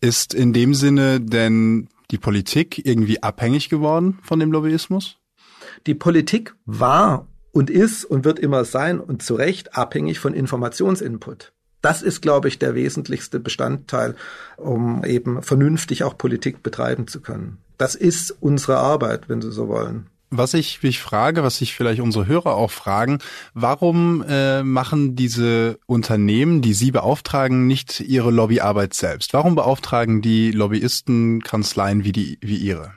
Ist 0.00 0.34
in 0.34 0.52
dem 0.52 0.74
Sinne 0.74 1.20
denn 1.20 1.88
die 2.10 2.18
Politik 2.18 2.84
irgendwie 2.84 3.22
abhängig 3.22 3.68
geworden 3.68 4.18
von 4.24 4.40
dem 4.40 4.50
Lobbyismus? 4.50 5.18
Die 5.86 5.94
Politik 5.94 6.56
war 6.64 7.28
und 7.52 7.70
ist 7.70 8.04
und 8.04 8.24
wird 8.24 8.40
immer 8.40 8.64
sein 8.64 8.98
und 8.98 9.22
zu 9.22 9.36
Recht 9.36 9.76
abhängig 9.76 10.18
von 10.18 10.34
Informationsinput. 10.34 11.52
Das 11.82 12.02
ist, 12.02 12.20
glaube 12.20 12.48
ich, 12.48 12.58
der 12.58 12.74
wesentlichste 12.74 13.38
Bestandteil, 13.38 14.16
um 14.56 15.04
eben 15.04 15.40
vernünftig 15.40 16.02
auch 16.02 16.18
Politik 16.18 16.64
betreiben 16.64 17.06
zu 17.06 17.20
können. 17.20 17.58
Das 17.78 17.94
ist 17.94 18.32
unsere 18.40 18.78
Arbeit, 18.78 19.28
wenn 19.28 19.40
Sie 19.40 19.52
so 19.52 19.68
wollen. 19.68 20.08
Was 20.32 20.54
ich 20.54 20.80
mich 20.84 21.00
frage, 21.00 21.42
was 21.42 21.58
sich 21.58 21.74
vielleicht 21.74 22.00
unsere 22.00 22.26
Hörer 22.26 22.54
auch 22.54 22.70
fragen, 22.70 23.18
warum 23.52 24.24
äh, 24.28 24.62
machen 24.62 25.16
diese 25.16 25.78
Unternehmen, 25.86 26.62
die 26.62 26.72
Sie 26.72 26.92
beauftragen, 26.92 27.66
nicht 27.66 27.98
ihre 27.98 28.30
Lobbyarbeit 28.30 28.94
selbst? 28.94 29.34
Warum 29.34 29.56
beauftragen 29.56 30.22
die 30.22 30.52
Lobbyisten 30.52 31.42
Kanzleien 31.42 32.04
wie, 32.04 32.12
die, 32.12 32.38
wie 32.40 32.56
Ihre? 32.56 32.92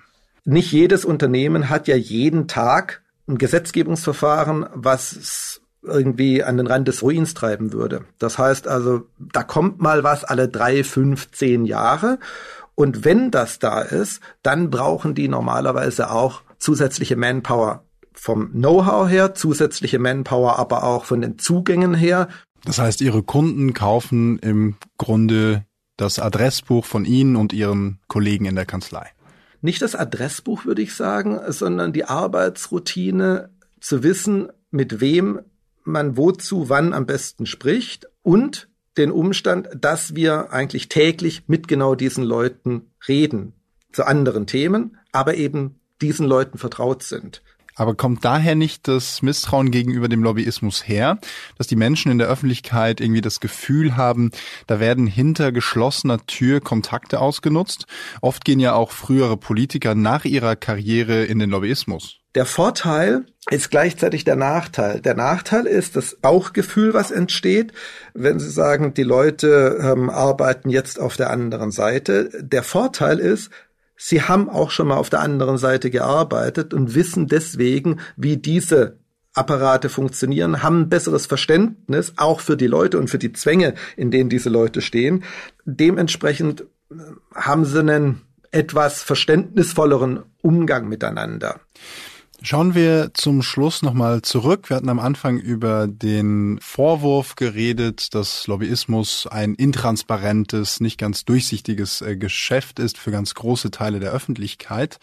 Nicht 0.46 0.72
jedes 0.72 1.06
Unternehmen 1.06 1.70
hat 1.70 1.88
ja 1.88 1.96
jeden 1.96 2.48
Tag 2.48 3.02
ein 3.28 3.40
Gesetzgebungsverfahren, 3.40 4.68
was 4.76 5.62
irgendwie 5.82 6.44
an 6.44 6.58
den 6.58 6.68
Rand 6.68 6.88
des 6.88 7.02
Ruins 7.02 7.34
treiben 7.34 7.74
würde. 7.74 8.06
Das 8.20 8.38
heißt 8.38 8.68
also, 8.68 9.08
da 9.18 9.42
kommt 9.44 9.82
mal 9.82 10.04
was 10.04 10.24
alle 10.24 10.48
drei, 10.48 10.84
fünf, 10.84 11.32
zehn 11.32 11.66
Jahre. 11.66 12.20
Und 12.76 13.06
wenn 13.06 13.32
das 13.32 13.60
da 13.60 13.82
ist, 13.82 14.22
dann 14.42 14.70
brauchen 14.70 15.14
die 15.14 15.28
normalerweise 15.28 16.12
auch 16.12 16.42
zusätzliche 16.64 17.18
Manpower 17.18 17.86
vom 18.14 18.52
Know-how 18.52 19.10
her, 19.10 19.36
zusätzliche 19.36 20.00
Manpower 20.00 20.58
aber 20.58 20.84
auch 20.84 21.04
von 21.04 21.20
den 21.20 21.38
Zugängen 21.38 21.94
her. 21.94 22.30
Das 22.64 22.80
heißt, 22.80 23.02
Ihre 23.02 23.22
Kunden 23.22 23.74
kaufen 23.74 24.40
im 24.40 24.78
Grunde 24.98 25.66
das 25.98 26.20
Adressbuch 26.20 26.86
von 26.86 27.04
Ihnen 27.04 27.36
und 27.36 27.52
Ihren 27.52 28.00
Kollegen 28.08 28.46
in 28.46 28.56
der 28.56 28.66
Kanzlei. 28.66 29.10
Nicht 29.62 29.82
das 29.82 29.96
Adressbuch, 29.96 30.66
würde 30.66 30.82
ich 30.82 30.94
sagen, 30.94 31.40
sondern 31.50 31.92
die 31.92 32.06
Arbeitsroutine 32.06 33.50
zu 33.82 34.02
wissen, 34.02 34.50
mit 34.72 35.02
wem 35.02 35.42
man 35.84 36.16
wozu 36.16 36.70
wann 36.70 36.94
am 36.94 37.06
besten 37.06 37.46
spricht 37.46 38.08
und 38.22 38.70
den 38.96 39.12
Umstand, 39.12 39.68
dass 39.78 40.16
wir 40.16 40.54
eigentlich 40.54 40.88
täglich 40.88 41.44
mit 41.48 41.68
genau 41.68 41.96
diesen 41.96 42.24
Leuten 42.24 42.94
reden 43.08 43.54
zu 43.92 44.06
anderen 44.06 44.48
Themen, 44.48 44.98
aber 45.12 45.36
eben 45.36 45.80
diesen 46.04 46.28
Leuten 46.28 46.58
vertraut 46.58 47.02
sind. 47.02 47.42
Aber 47.76 47.96
kommt 47.96 48.24
daher 48.24 48.54
nicht 48.54 48.88
das 48.88 49.22
Misstrauen 49.22 49.72
gegenüber 49.72 50.08
dem 50.08 50.22
Lobbyismus 50.22 50.88
her, 50.88 51.18
dass 51.58 51.66
die 51.66 51.76
Menschen 51.76 52.12
in 52.12 52.20
der 52.20 52.28
Öffentlichkeit 52.28 53.02
irgendwie 53.02 53.22
das 53.22 53.40
Gefühl 53.40 53.98
haben, 53.98 54.32
da 54.68 54.80
werden 54.80 55.08
hinter 55.08 55.52
geschlossener 55.52 56.24
Tür 56.28 56.62
Kontakte 56.62 57.20
ausgenutzt? 57.20 57.88
Oft 58.22 58.46
gehen 58.46 58.60
ja 58.60 58.74
auch 58.74 58.92
frühere 58.92 59.38
Politiker 59.38 59.96
nach 59.96 60.26
ihrer 60.26 60.56
Karriere 60.56 61.24
in 61.24 61.40
den 61.40 61.50
Lobbyismus. 61.50 62.20
Der 62.36 62.46
Vorteil 62.48 63.26
ist 63.52 63.70
gleichzeitig 63.70 64.24
der 64.24 64.36
Nachteil. 64.36 65.02
Der 65.02 65.14
Nachteil 65.14 65.68
ist 65.68 65.96
das 65.96 66.16
Bauchgefühl, 66.16 66.94
was 66.96 67.12
entsteht, 67.12 67.74
wenn 68.16 68.40
Sie 68.40 68.50
sagen, 68.50 68.96
die 68.96 69.04
Leute 69.04 69.80
ähm, 69.80 70.10
arbeiten 70.10 70.70
jetzt 70.70 71.00
auf 71.00 71.16
der 71.16 71.30
anderen 71.30 71.70
Seite. 71.70 72.30
Der 72.42 72.64
Vorteil 72.64 73.20
ist, 73.20 73.52
Sie 73.96 74.22
haben 74.22 74.50
auch 74.50 74.72
schon 74.72 74.88
mal 74.88 74.98
auf 74.98 75.10
der 75.10 75.22
anderen 75.22 75.58
Seite 75.58 75.90
gearbeitet 75.90 76.74
und 76.74 76.96
wissen 76.96 77.28
deswegen, 77.28 78.00
wie 78.16 78.38
diese 78.38 78.98
Apparate 79.34 79.90
funktionieren, 79.90 80.62
haben 80.62 80.82
ein 80.82 80.90
besseres 80.90 81.26
Verständnis 81.26 82.14
auch 82.18 82.40
für 82.40 82.56
die 82.56 82.68
Leute 82.68 83.00
und 83.00 83.10
für 83.10 83.18
die 83.18 83.34
Zwänge, 83.34 83.74
in 83.98 84.12
denen 84.12 84.30
diese 84.30 84.50
Leute 84.50 84.82
stehen. 84.82 85.24
Dementsprechend 85.66 86.62
äh, 86.92 86.96
haben 87.34 87.66
sie 87.66 87.80
einen 87.80 88.22
etwas 88.52 89.02
verständnisvolleren 89.02 90.24
Umgang 90.42 90.88
miteinander. 90.88 91.60
Schauen 92.46 92.76
wir 92.76 93.12
zum 93.14 93.42
Schluss 93.42 93.84
nochmal 93.84 94.22
zurück. 94.22 94.70
Wir 94.70 94.76
hatten 94.76 94.90
am 94.90 95.00
Anfang 95.00 95.40
über 95.40 95.88
den 95.88 96.60
Vorwurf 96.62 97.36
geredet, 97.38 98.14
dass 98.14 98.48
Lobbyismus 98.48 99.28
ein 99.28 99.56
intransparentes, 99.56 100.82
nicht 100.82 100.98
ganz 100.98 101.24
durchsichtiges 101.24 102.02
äh, 102.02 102.18
Geschäft 102.18 102.80
ist 102.80 102.98
für 102.98 103.12
ganz 103.12 103.34
große 103.34 103.72
Teile 103.72 104.02
der 104.02 104.12
Öffentlichkeit. 104.12 105.00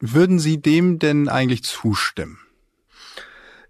Würden 0.00 0.38
Sie 0.38 0.60
dem 0.60 0.98
denn 0.98 1.30
eigentlich 1.30 1.62
zustimmen? 1.62 2.40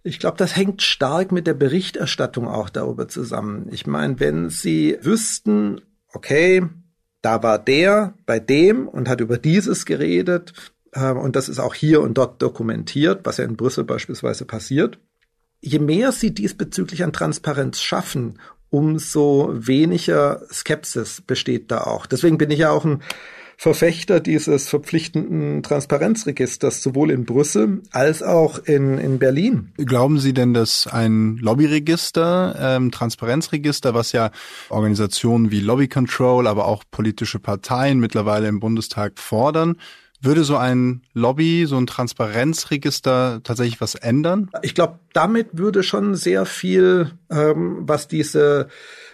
Ich 0.02 0.18
glaube, 0.18 0.36
das 0.38 0.56
hängt 0.56 0.82
stark 0.82 1.30
mit 1.30 1.46
der 1.46 1.54
Berichterstattung 1.54 2.48
auch 2.48 2.70
darüber 2.70 3.06
zusammen. 3.06 3.68
Ich 3.70 3.86
meine, 3.86 4.18
wenn 4.18 4.50
Sie 4.50 4.98
wüssten, 5.00 5.80
okay, 6.12 6.64
da 7.22 7.44
war 7.44 7.60
der 7.60 8.14
bei 8.26 8.40
dem 8.40 8.88
und 8.88 9.08
hat 9.08 9.20
über 9.20 9.38
dieses 9.38 9.86
geredet, 9.86 10.54
und 11.02 11.36
das 11.36 11.48
ist 11.48 11.58
auch 11.58 11.74
hier 11.74 12.00
und 12.00 12.14
dort 12.14 12.40
dokumentiert, 12.42 13.20
was 13.24 13.36
ja 13.36 13.44
in 13.44 13.56
Brüssel 13.56 13.84
beispielsweise 13.84 14.44
passiert. 14.44 14.98
Je 15.60 15.78
mehr 15.78 16.12
Sie 16.12 16.32
diesbezüglich 16.32 17.02
an 17.02 17.12
Transparenz 17.12 17.80
schaffen, 17.80 18.38
umso 18.70 19.50
weniger 19.52 20.42
Skepsis 20.52 21.22
besteht 21.22 21.70
da 21.70 21.82
auch. 21.82 22.06
Deswegen 22.06 22.38
bin 22.38 22.50
ich 22.50 22.60
ja 22.60 22.70
auch 22.70 22.84
ein 22.84 23.02
Verfechter 23.58 24.20
dieses 24.20 24.68
verpflichtenden 24.68 25.62
Transparenzregisters, 25.62 26.82
sowohl 26.82 27.10
in 27.10 27.24
Brüssel 27.24 27.82
als 27.90 28.22
auch 28.22 28.58
in, 28.58 28.98
in 28.98 29.18
Berlin. 29.18 29.72
Glauben 29.78 30.18
Sie 30.18 30.34
denn, 30.34 30.52
dass 30.52 30.86
ein 30.86 31.38
Lobbyregister, 31.38 32.54
ähm, 32.60 32.90
Transparenzregister, 32.90 33.94
was 33.94 34.12
ja 34.12 34.30
Organisationen 34.68 35.50
wie 35.50 35.60
Lobby 35.60 35.88
Control, 35.88 36.46
aber 36.46 36.66
auch 36.66 36.84
politische 36.90 37.38
Parteien 37.38 37.98
mittlerweile 37.98 38.46
im 38.48 38.60
Bundestag 38.60 39.18
fordern, 39.18 39.76
würde 40.26 40.44
so 40.44 40.56
ein 40.56 41.02
Lobby, 41.14 41.66
so 41.66 41.76
ein 41.76 41.86
Transparenzregister 41.86 43.40
tatsächlich 43.42 43.80
was 43.80 43.94
ändern? 43.94 44.50
Ich 44.62 44.74
glaube, 44.74 44.98
damit 45.12 45.48
würde 45.52 45.82
schon 45.82 46.14
sehr 46.14 46.44
viel, 46.44 47.12
ähm, 47.30 47.78
was 47.80 48.08
diese 48.08 48.68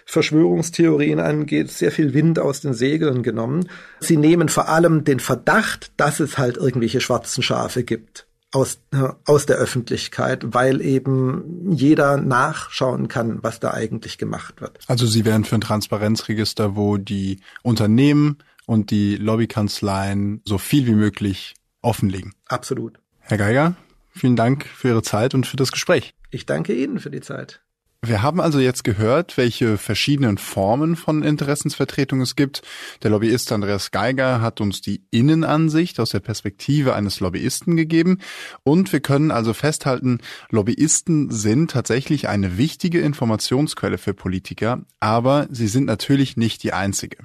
Verschwörungstheorien 0.05 1.19
angeht, 1.19 1.71
sehr 1.71 1.91
viel 1.91 2.13
Wind 2.13 2.39
aus 2.39 2.61
den 2.61 2.73
Segeln 2.73 3.23
genommen. 3.23 3.69
Sie 3.99 4.17
nehmen 4.17 4.49
vor 4.49 4.67
allem 4.67 5.05
den 5.05 5.19
Verdacht, 5.19 5.91
dass 5.97 6.19
es 6.19 6.37
halt 6.37 6.57
irgendwelche 6.57 6.99
schwarzen 6.99 7.41
Schafe 7.41 7.83
gibt 7.83 8.27
aus, 8.53 8.79
äh, 8.91 9.09
aus 9.25 9.45
der 9.45 9.57
Öffentlichkeit, 9.57 10.53
weil 10.53 10.81
eben 10.81 11.71
jeder 11.71 12.17
nachschauen 12.17 13.07
kann, 13.07 13.39
was 13.41 13.59
da 13.59 13.71
eigentlich 13.71 14.17
gemacht 14.17 14.61
wird. 14.61 14.79
Also 14.87 15.07
Sie 15.07 15.25
wären 15.25 15.43
für 15.43 15.55
ein 15.55 15.61
Transparenzregister, 15.61 16.75
wo 16.75 16.97
die 16.97 17.39
Unternehmen 17.63 18.37
und 18.65 18.91
die 18.91 19.15
Lobbykanzleien 19.15 20.41
so 20.45 20.57
viel 20.57 20.85
wie 20.87 20.95
möglich 20.95 21.55
offenlegen. 21.81 22.33
Absolut. 22.47 22.99
Herr 23.19 23.37
Geiger, 23.37 23.75
vielen 24.11 24.35
Dank 24.35 24.65
für 24.65 24.89
Ihre 24.89 25.03
Zeit 25.03 25.33
und 25.33 25.45
für 25.45 25.57
das 25.57 25.71
Gespräch. 25.71 26.13
Ich 26.29 26.45
danke 26.45 26.73
Ihnen 26.73 26.99
für 26.99 27.11
die 27.11 27.21
Zeit. 27.21 27.61
Wir 28.05 28.21
haben 28.21 28.41
also 28.41 28.59
jetzt 28.59 28.83
gehört, 28.83 29.37
welche 29.37 29.77
verschiedenen 29.77 30.37
Formen 30.37 30.97
von 30.97 31.23
Interessensvertretung 31.23 32.19
es 32.19 32.35
gibt. 32.35 32.61
Der 33.01 33.11
Lobbyist 33.11 33.49
Andreas 33.53 33.91
Geiger 33.91 34.41
hat 34.41 34.59
uns 34.59 34.81
die 34.81 35.05
Innenansicht 35.09 36.01
aus 36.01 36.09
der 36.09 36.19
Perspektive 36.19 36.95
eines 36.95 37.21
Lobbyisten 37.21 37.77
gegeben. 37.77 38.19
Und 38.63 38.91
wir 38.91 38.99
können 38.99 39.31
also 39.31 39.53
festhalten, 39.53 40.19
Lobbyisten 40.49 41.31
sind 41.31 41.71
tatsächlich 41.71 42.27
eine 42.27 42.57
wichtige 42.57 42.99
Informationsquelle 42.99 43.97
für 43.97 44.13
Politiker, 44.13 44.81
aber 44.99 45.47
sie 45.49 45.69
sind 45.69 45.85
natürlich 45.85 46.35
nicht 46.35 46.61
die 46.63 46.73
einzige. 46.73 47.19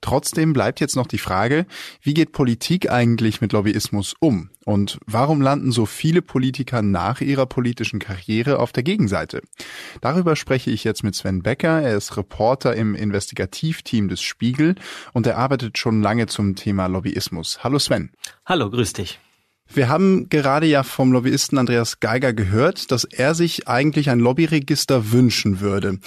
Trotzdem 0.00 0.52
bleibt 0.52 0.80
jetzt 0.80 0.96
noch 0.96 1.06
die 1.06 1.18
Frage, 1.18 1.66
wie 2.02 2.14
geht 2.14 2.32
Politik 2.32 2.90
eigentlich 2.90 3.40
mit 3.40 3.52
Lobbyismus 3.52 4.14
um? 4.20 4.50
Und 4.64 4.98
warum 5.06 5.40
landen 5.40 5.72
so 5.72 5.86
viele 5.86 6.22
Politiker 6.22 6.82
nach 6.82 7.20
ihrer 7.20 7.46
politischen 7.46 7.98
Karriere 7.98 8.58
auf 8.58 8.72
der 8.72 8.82
Gegenseite? 8.82 9.42
Darüber 10.04 10.36
spreche 10.36 10.70
ich 10.70 10.84
jetzt 10.84 11.02
mit 11.02 11.14
Sven 11.14 11.42
Becker. 11.42 11.80
Er 11.80 11.96
ist 11.96 12.18
Reporter 12.18 12.76
im 12.76 12.94
Investigativteam 12.94 14.08
des 14.08 14.20
Spiegel 14.20 14.74
und 15.14 15.26
er 15.26 15.38
arbeitet 15.38 15.78
schon 15.78 16.02
lange 16.02 16.26
zum 16.26 16.56
Thema 16.56 16.88
Lobbyismus. 16.88 17.64
Hallo 17.64 17.78
Sven. 17.78 18.10
Hallo, 18.44 18.68
grüß 18.68 18.92
dich. 18.92 19.18
Wir 19.66 19.88
haben 19.88 20.28
gerade 20.28 20.66
ja 20.66 20.82
vom 20.82 21.10
Lobbyisten 21.10 21.56
Andreas 21.56 22.00
Geiger 22.00 22.34
gehört, 22.34 22.90
dass 22.92 23.04
er 23.04 23.34
sich 23.34 23.66
eigentlich 23.66 24.10
ein 24.10 24.20
Lobbyregister 24.20 25.10
wünschen 25.10 25.60
würde. 25.60 26.00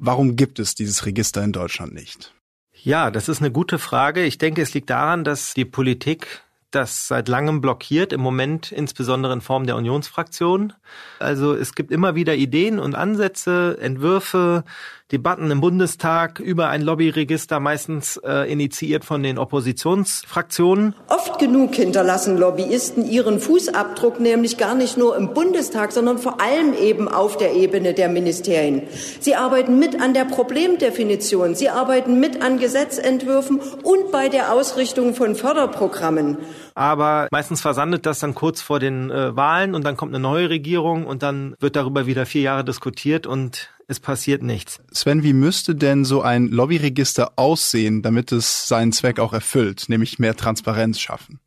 Warum 0.00 0.34
gibt 0.34 0.58
es 0.58 0.74
dieses 0.74 1.06
Register 1.06 1.44
in 1.44 1.52
Deutschland 1.52 1.94
nicht? 1.94 2.34
Ja, 2.72 3.12
das 3.12 3.28
ist 3.28 3.40
eine 3.40 3.52
gute 3.52 3.78
Frage. 3.78 4.24
Ich 4.24 4.36
denke, 4.36 4.62
es 4.62 4.74
liegt 4.74 4.90
daran, 4.90 5.22
dass 5.22 5.54
die 5.54 5.64
Politik 5.64 6.43
das 6.74 7.08
seit 7.08 7.28
langem 7.28 7.60
blockiert, 7.60 8.12
im 8.12 8.20
Moment 8.20 8.72
insbesondere 8.72 9.32
in 9.32 9.40
Form 9.40 9.66
der 9.66 9.76
Unionsfraktion. 9.76 10.72
Also 11.18 11.54
es 11.54 11.74
gibt 11.74 11.90
immer 11.90 12.14
wieder 12.14 12.34
Ideen 12.34 12.78
und 12.78 12.94
Ansätze, 12.94 13.78
Entwürfe, 13.80 14.64
Debatten 15.12 15.50
im 15.50 15.60
Bundestag 15.60 16.40
über 16.40 16.70
ein 16.70 16.80
Lobbyregister, 16.80 17.60
meistens 17.60 18.16
äh, 18.24 18.50
initiiert 18.50 19.04
von 19.04 19.22
den 19.22 19.38
Oppositionsfraktionen. 19.38 20.94
Oft 21.08 21.38
genug 21.38 21.74
hinterlassen 21.74 22.38
Lobbyisten 22.38 23.08
ihren 23.08 23.38
Fußabdruck 23.38 24.18
nämlich 24.18 24.56
gar 24.56 24.74
nicht 24.74 24.96
nur 24.96 25.14
im 25.16 25.34
Bundestag, 25.34 25.92
sondern 25.92 26.18
vor 26.18 26.40
allem 26.40 26.72
eben 26.74 27.06
auf 27.06 27.36
der 27.36 27.54
Ebene 27.54 27.92
der 27.92 28.08
Ministerien. 28.08 28.82
Sie 29.20 29.36
arbeiten 29.36 29.78
mit 29.78 30.00
an 30.00 30.14
der 30.14 30.24
Problemdefinition, 30.24 31.54
sie 31.54 31.68
arbeiten 31.68 32.18
mit 32.18 32.42
an 32.42 32.58
Gesetzentwürfen 32.58 33.60
und 33.82 34.10
bei 34.10 34.30
der 34.30 34.52
Ausrichtung 34.52 35.14
von 35.14 35.34
Förderprogrammen. 35.34 36.38
Aber 36.74 37.28
meistens 37.30 37.60
versandet 37.60 38.04
das 38.04 38.18
dann 38.18 38.34
kurz 38.34 38.60
vor 38.60 38.80
den 38.80 39.10
äh, 39.10 39.36
Wahlen 39.36 39.74
und 39.74 39.84
dann 39.84 39.96
kommt 39.96 40.12
eine 40.12 40.22
neue 40.22 40.50
Regierung 40.50 41.06
und 41.06 41.22
dann 41.22 41.54
wird 41.60 41.76
darüber 41.76 42.06
wieder 42.06 42.26
vier 42.26 42.42
Jahre 42.42 42.64
diskutiert 42.64 43.26
und 43.26 43.70
es 43.86 44.00
passiert 44.00 44.42
nichts. 44.42 44.80
Sven, 44.92 45.22
wie 45.22 45.34
müsste 45.34 45.74
denn 45.74 46.04
so 46.04 46.22
ein 46.22 46.48
Lobbyregister 46.48 47.32
aussehen, 47.36 48.02
damit 48.02 48.32
es 48.32 48.66
seinen 48.66 48.92
Zweck 48.92 49.20
auch 49.20 49.32
erfüllt, 49.32 49.84
nämlich 49.88 50.18
mehr 50.18 50.36
Transparenz 50.36 50.98
schaffen? 51.00 51.38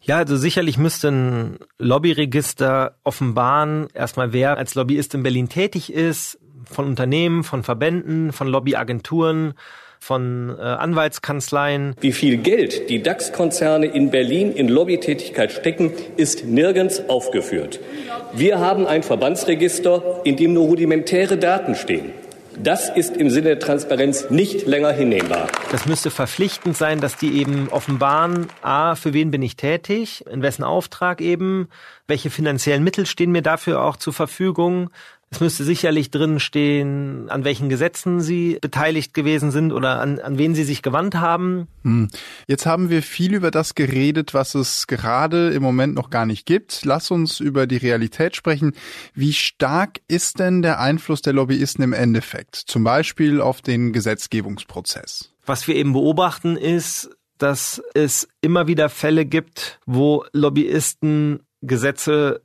Ja, 0.00 0.16
also 0.16 0.36
sicherlich 0.36 0.78
müsste 0.78 1.10
ein 1.10 1.58
Lobbyregister 1.78 2.96
offenbaren, 3.04 3.88
erstmal 3.94 4.32
wer 4.32 4.56
als 4.56 4.74
Lobbyist 4.74 5.14
in 5.14 5.22
Berlin 5.22 5.48
tätig 5.48 5.92
ist, 5.92 6.40
von 6.64 6.86
Unternehmen, 6.86 7.44
von 7.44 7.62
Verbänden, 7.62 8.32
von 8.32 8.48
Lobbyagenturen, 8.48 9.54
von 10.02 10.56
äh, 10.58 10.62
Anwaltskanzleien. 10.62 11.94
Wie 12.00 12.10
viel 12.10 12.38
Geld 12.38 12.90
die 12.90 13.02
DAX-Konzerne 13.02 13.86
in 13.86 14.10
Berlin 14.10 14.52
in 14.52 14.68
Lobbytätigkeit 14.68 15.52
stecken, 15.52 15.92
ist 16.16 16.44
nirgends 16.44 17.08
aufgeführt. 17.08 17.78
Wir 18.32 18.58
haben 18.58 18.86
ein 18.86 19.04
Verbandsregister, 19.04 20.22
in 20.24 20.36
dem 20.36 20.54
nur 20.54 20.66
rudimentäre 20.66 21.36
Daten 21.36 21.76
stehen. 21.76 22.10
Das 22.58 22.90
ist 22.90 23.16
im 23.16 23.30
Sinne 23.30 23.50
der 23.50 23.58
Transparenz 23.60 24.28
nicht 24.28 24.66
länger 24.66 24.90
hinnehmbar. 24.90 25.46
Das 25.70 25.86
müsste 25.86 26.10
verpflichtend 26.10 26.76
sein, 26.76 27.00
dass 27.00 27.16
die 27.16 27.40
eben 27.40 27.68
offenbaren, 27.70 28.48
a, 28.60 28.96
für 28.96 29.14
wen 29.14 29.30
bin 29.30 29.40
ich 29.40 29.56
tätig, 29.56 30.24
in 30.30 30.42
wessen 30.42 30.64
Auftrag 30.64 31.20
eben, 31.20 31.68
welche 32.08 32.28
finanziellen 32.28 32.84
Mittel 32.84 33.06
stehen 33.06 33.30
mir 33.30 33.42
dafür 33.42 33.82
auch 33.82 33.96
zur 33.96 34.12
Verfügung, 34.12 34.90
es 35.32 35.40
müsste 35.40 35.64
sicherlich 35.64 36.10
drin 36.10 36.40
stehen, 36.40 37.30
an 37.30 37.42
welchen 37.44 37.70
Gesetzen 37.70 38.20
Sie 38.20 38.58
beteiligt 38.60 39.14
gewesen 39.14 39.50
sind 39.50 39.72
oder 39.72 39.98
an, 39.98 40.20
an 40.20 40.36
wen 40.36 40.54
Sie 40.54 40.64
sich 40.64 40.82
gewandt 40.82 41.14
haben. 41.14 41.68
Hm. 41.84 42.10
Jetzt 42.46 42.66
haben 42.66 42.90
wir 42.90 43.02
viel 43.02 43.32
über 43.32 43.50
das 43.50 43.74
geredet, 43.74 44.34
was 44.34 44.54
es 44.54 44.86
gerade 44.86 45.50
im 45.50 45.62
Moment 45.62 45.94
noch 45.94 46.10
gar 46.10 46.26
nicht 46.26 46.44
gibt. 46.44 46.84
Lass 46.84 47.10
uns 47.10 47.40
über 47.40 47.66
die 47.66 47.78
Realität 47.78 48.36
sprechen. 48.36 48.72
Wie 49.14 49.32
stark 49.32 50.00
ist 50.06 50.38
denn 50.38 50.60
der 50.60 50.80
Einfluss 50.80 51.22
der 51.22 51.32
Lobbyisten 51.32 51.82
im 51.82 51.94
Endeffekt? 51.94 52.54
Zum 52.54 52.84
Beispiel 52.84 53.40
auf 53.40 53.62
den 53.62 53.94
Gesetzgebungsprozess? 53.94 55.32
Was 55.46 55.66
wir 55.66 55.76
eben 55.76 55.94
beobachten 55.94 56.58
ist, 56.58 57.08
dass 57.38 57.82
es 57.94 58.28
immer 58.42 58.66
wieder 58.66 58.90
Fälle 58.90 59.24
gibt, 59.24 59.80
wo 59.86 60.26
Lobbyisten 60.32 61.40
Gesetze 61.62 62.42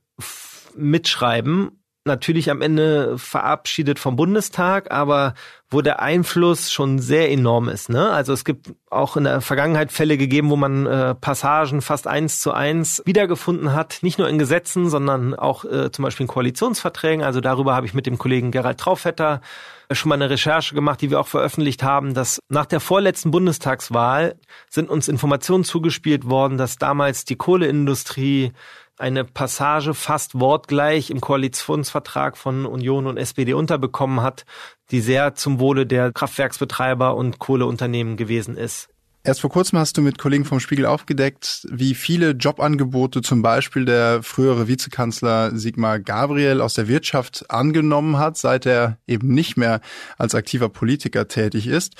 mitschreiben 0.73 1.71
natürlich 2.07 2.49
am 2.49 2.61
Ende 2.61 3.17
verabschiedet 3.17 3.99
vom 3.99 4.15
Bundestag, 4.15 4.91
aber 4.91 5.35
wo 5.69 5.81
der 5.81 6.01
Einfluss 6.01 6.71
schon 6.71 6.97
sehr 6.97 7.29
enorm 7.29 7.67
ist. 7.67 7.89
Ne? 7.89 8.09
Also 8.09 8.31
es 8.31 8.45
gibt 8.45 8.73
auch 8.89 9.17
in 9.17 9.25
der 9.25 9.41
Vergangenheit 9.41 9.91
Fälle 9.91 10.17
gegeben, 10.17 10.49
wo 10.49 10.55
man 10.55 10.85
äh, 10.85 11.13
Passagen 11.13 11.81
fast 11.81 12.07
eins 12.07 12.39
zu 12.39 12.53
eins 12.53 13.03
wiedergefunden 13.05 13.73
hat, 13.73 13.99
nicht 14.01 14.17
nur 14.17 14.29
in 14.29 14.39
Gesetzen, 14.39 14.89
sondern 14.89 15.35
auch 15.35 15.65
äh, 15.65 15.91
zum 15.91 16.03
Beispiel 16.03 16.23
in 16.23 16.29
Koalitionsverträgen. 16.29 17.23
Also 17.23 17.41
darüber 17.41 17.75
habe 17.75 17.85
ich 17.85 17.93
mit 17.93 18.05
dem 18.05 18.17
Kollegen 18.17 18.51
Gerald 18.51 18.79
Traufetter 18.79 19.41
äh, 19.89 19.95
schon 19.95 20.09
mal 20.09 20.15
eine 20.15 20.29
Recherche 20.29 20.73
gemacht, 20.73 21.01
die 21.01 21.09
wir 21.09 21.19
auch 21.19 21.27
veröffentlicht 21.27 21.83
haben, 21.83 22.13
dass 22.13 22.39
nach 22.47 22.65
der 22.65 22.79
vorletzten 22.79 23.31
Bundestagswahl 23.31 24.35
sind 24.69 24.89
uns 24.89 25.09
Informationen 25.09 25.65
zugespielt 25.65 26.29
worden, 26.29 26.57
dass 26.57 26.77
damals 26.77 27.25
die 27.25 27.35
Kohleindustrie 27.35 28.53
eine 28.97 29.23
Passage 29.23 29.93
fast 29.93 30.39
wortgleich 30.39 31.09
im 31.09 31.21
Koalitionsvertrag 31.21 32.37
von 32.37 32.65
Union 32.65 33.07
und 33.07 33.17
SPD 33.17 33.53
unterbekommen 33.53 34.21
hat, 34.21 34.45
die 34.91 35.01
sehr 35.01 35.35
zum 35.35 35.59
Wohle 35.59 35.85
der 35.85 36.11
Kraftwerksbetreiber 36.11 37.15
und 37.15 37.39
Kohleunternehmen 37.39 38.17
gewesen 38.17 38.57
ist. 38.57 38.89
Erst 39.27 39.41
vor 39.41 39.49
kurzem 39.49 39.77
hast 39.77 39.97
du 39.97 40.01
mit 40.01 40.17
Kollegen 40.17 40.45
vom 40.45 40.61
Spiegel 40.61 40.85
aufgedeckt, 40.85 41.67
wie 41.69 41.95
viele 41.95 42.31
Jobangebote 42.31 43.21
zum 43.21 43.41
Beispiel 43.41 43.83
der 43.83 44.23
frühere 44.23 44.69
Vizekanzler 44.69 45.51
Sigmar 45.53 45.99
Gabriel 45.99 46.61
aus 46.61 46.75
der 46.75 46.87
Wirtschaft 46.87 47.45
angenommen 47.49 48.17
hat, 48.17 48.37
seit 48.37 48.65
er 48.65 48.99
eben 49.05 49.33
nicht 49.33 49.57
mehr 49.57 49.81
als 50.17 50.33
aktiver 50.33 50.69
Politiker 50.69 51.27
tätig 51.27 51.67
ist. 51.67 51.95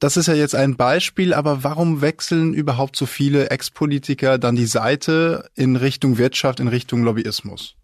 Das 0.00 0.16
ist 0.16 0.28
ja 0.28 0.34
jetzt 0.34 0.54
ein 0.54 0.76
Beispiel, 0.76 1.34
aber 1.34 1.62
warum 1.62 2.00
wechseln 2.00 2.54
überhaupt 2.54 2.96
so 2.96 3.04
viele 3.04 3.50
Ex-Politiker 3.50 4.38
dann 4.38 4.56
die 4.56 4.64
Seite 4.64 5.50
in 5.54 5.76
Richtung 5.76 6.16
Wirtschaft, 6.16 6.58
in 6.58 6.68
Richtung 6.68 7.04
Lobbyismus? 7.04 7.76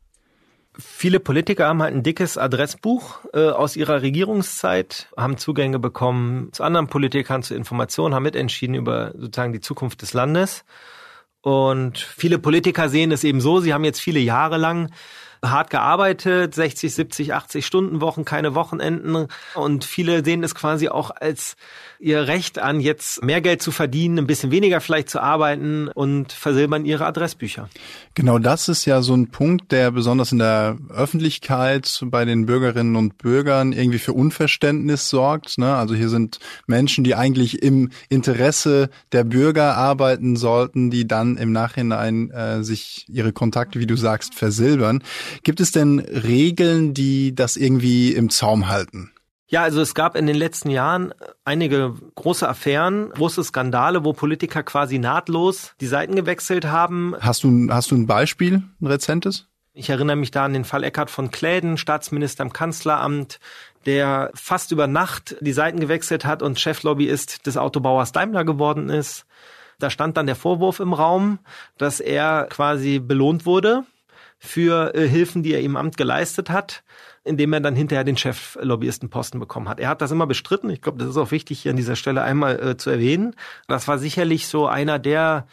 Viele 0.79 1.21
Politiker 1.21 1.69
haben 1.69 1.83
halt 1.83 1.95
ein 1.95 2.03
dickes 2.03 2.39
Adressbuch 2.39 3.21
äh, 3.35 3.51
aus 3.51 3.77
ihrer 3.77 4.01
Regierungszeit, 4.01 5.09
haben 5.15 5.37
Zugänge 5.37 5.79
bekommen 5.79 6.49
zu 6.53 6.63
anderen 6.63 6.87
Politikern, 6.87 7.43
zu 7.43 7.55
Informationen, 7.55 8.15
haben 8.15 8.23
mitentschieden 8.23 8.77
über 8.77 9.13
sozusagen 9.15 9.53
die 9.53 9.61
Zukunft 9.61 10.01
des 10.01 10.15
Landes. 10.15 10.65
Und 11.43 11.99
viele 11.99 12.39
Politiker 12.39 12.89
sehen 12.89 13.13
es 13.13 13.25
eben 13.25 13.43
so, 13.43 13.61
sie 13.61 13.75
haben 13.75 13.85
jetzt 13.85 14.01
viele 14.01 14.21
Jahre 14.21 14.57
lang 14.57 14.91
hart 15.51 15.71
gearbeitet, 15.71 16.55
60, 16.55 16.95
70, 16.95 17.35
80 17.35 17.67
Stunden 17.67 18.01
Wochen, 18.01 18.25
keine 18.25 18.55
Wochenenden. 18.55 19.29
Und 19.55 19.85
viele 19.85 20.25
sehen 20.25 20.43
es 20.45 20.55
quasi 20.55 20.89
auch 20.89 21.11
als 21.11 21.57
ihr 21.99 22.27
Recht 22.27 22.59
an, 22.59 22.81
jetzt 22.81 23.23
mehr 23.23 23.41
Geld 23.41 23.63
zu 23.63 23.71
verdienen, 23.71 24.19
ein 24.19 24.27
bisschen 24.27 24.51
weniger 24.51 24.81
vielleicht 24.81 25.09
zu 25.09 25.21
arbeiten 25.21 25.89
und 25.89 26.33
versilbern 26.33 26.85
ihre 26.85 27.07
Adressbücher. 27.07 27.69
Genau 28.15 28.39
das 28.39 28.69
ist 28.69 28.85
ja 28.85 29.03
so 29.03 29.15
ein 29.15 29.29
Punkt, 29.29 29.73
der 29.73 29.91
besonders 29.91 30.33
in 30.33 30.39
der 30.39 30.79
Öffentlichkeit 30.91 32.01
bei 32.07 32.25
den 32.25 32.47
Bürgerinnen 32.47 32.97
und 32.97 33.19
Bürgern 33.19 33.73
irgendwie 33.73 33.99
für 33.99 34.13
Unverständnis 34.13 35.09
sorgt. 35.09 35.59
Ne? 35.59 35.75
Also 35.75 35.95
hier 35.95 36.09
sind 36.09 36.39
Menschen, 36.67 37.05
die 37.05 37.15
eigentlich 37.15 37.63
im 37.63 37.91
Interesse 38.09 38.91
der 39.13 39.25
Bürger 39.25 39.77
arbeiten 39.77 40.37
sollten, 40.37 40.91
die 40.91 41.07
dann 41.07 41.37
im 41.37 41.53
Nachhinein 41.53 42.31
äh, 42.31 42.63
sich 42.63 43.07
ihre 43.09 43.33
Kontakte, 43.33 43.81
wie 43.81 43.87
du 43.87 43.97
sagst, 43.97 44.35
versilbern. 44.35 45.03
Gibt 45.43 45.61
es 45.61 45.73
denn 45.73 46.01
Regeln, 46.01 46.95
die 46.95 47.35
das 47.35 47.57
irgendwie 47.57 48.13
im 48.13 48.31
Zaum 48.31 48.69
halten? 48.69 49.13
Ja, 49.49 49.63
also 49.63 49.81
es 49.81 49.95
gab 49.95 50.17
in 50.17 50.27
den 50.27 50.35
letzten 50.35 50.71
Jahren 50.71 51.15
einige 51.45 51.95
große 52.17 52.49
Affären, 52.49 53.11
große 53.11 53.45
Skandale, 53.45 54.05
wo 54.05 54.13
Politiker 54.13 54.65
quasi 54.65 54.99
nahtlos 54.99 55.75
die 55.81 55.87
Seiten 55.87 56.17
gewechselt 56.17 56.67
haben. 56.67 57.15
Hast 57.21 57.45
du, 57.45 57.69
hast 57.71 57.93
du 57.93 57.95
ein 57.95 58.07
Beispiel, 58.07 58.63
ein 58.81 58.87
rezentes? 58.87 59.47
Ich 59.73 59.89
erinnere 59.89 60.17
mich 60.17 60.33
da 60.33 60.47
an 60.47 60.53
den 60.53 60.65
Fall 60.65 60.83
Eckhard 60.83 61.11
von 61.11 61.31
Kläden, 61.31 61.77
Staatsminister 61.77 62.43
im 62.43 62.53
Kanzleramt, 62.53 63.39
der 63.85 64.33
fast 64.35 64.73
über 64.73 64.89
Nacht 64.89 65.37
die 65.41 65.53
Seiten 65.53 65.79
gewechselt 65.79 66.25
hat 66.25 66.43
und 66.43 66.59
Cheflobbyist 66.59 67.47
des 67.47 67.57
Autobauers 67.57 68.11
Daimler 68.11 68.45
geworden 68.45 68.89
ist. 68.89 69.27
Da 69.79 69.91
stand 69.91 70.17
dann 70.17 70.27
der 70.27 70.35
Vorwurf 70.35 70.81
im 70.81 70.93
Raum, 70.93 71.39
dass 71.79 72.01
er 72.01 72.49
quasi 72.51 72.99
belohnt 72.99 73.47
wurde 73.47 73.85
für 74.39 74.95
äh, 74.95 75.09
Hilfen, 75.09 75.43
die 75.43 75.55
er 75.55 75.61
im 75.61 75.77
Amt 75.77 75.97
geleistet 75.97 76.51
hat, 76.51 76.85
indem 77.25 77.53
er 77.53 77.61
dann 77.61 77.75
hinterher 77.75 78.05
den 78.05 78.17
Cheflobbyistenposten 78.17 79.41
bekommen 79.41 79.69
hat. 79.69 79.81
Er 79.81 79.89
hat 79.89 80.03
das 80.03 80.11
immer 80.11 80.27
bestritten. 80.27 80.71
Ich 80.71 80.83
glaube, 80.83 80.99
das 80.99 81.09
ist 81.09 81.17
auch 81.17 81.31
wichtig 81.31 81.61
hier 81.61 81.71
an 81.71 81.77
dieser 81.77 81.97
Stelle 81.97 82.23
einmal 82.23 82.61
äh, 82.61 82.77
zu 82.77 82.91
erwähnen. 82.91 83.35
Das 83.67 83.89
war 83.89 83.99
sicherlich 83.99 84.47
so 84.47 84.67
einer 84.67 84.99
der 84.99 85.47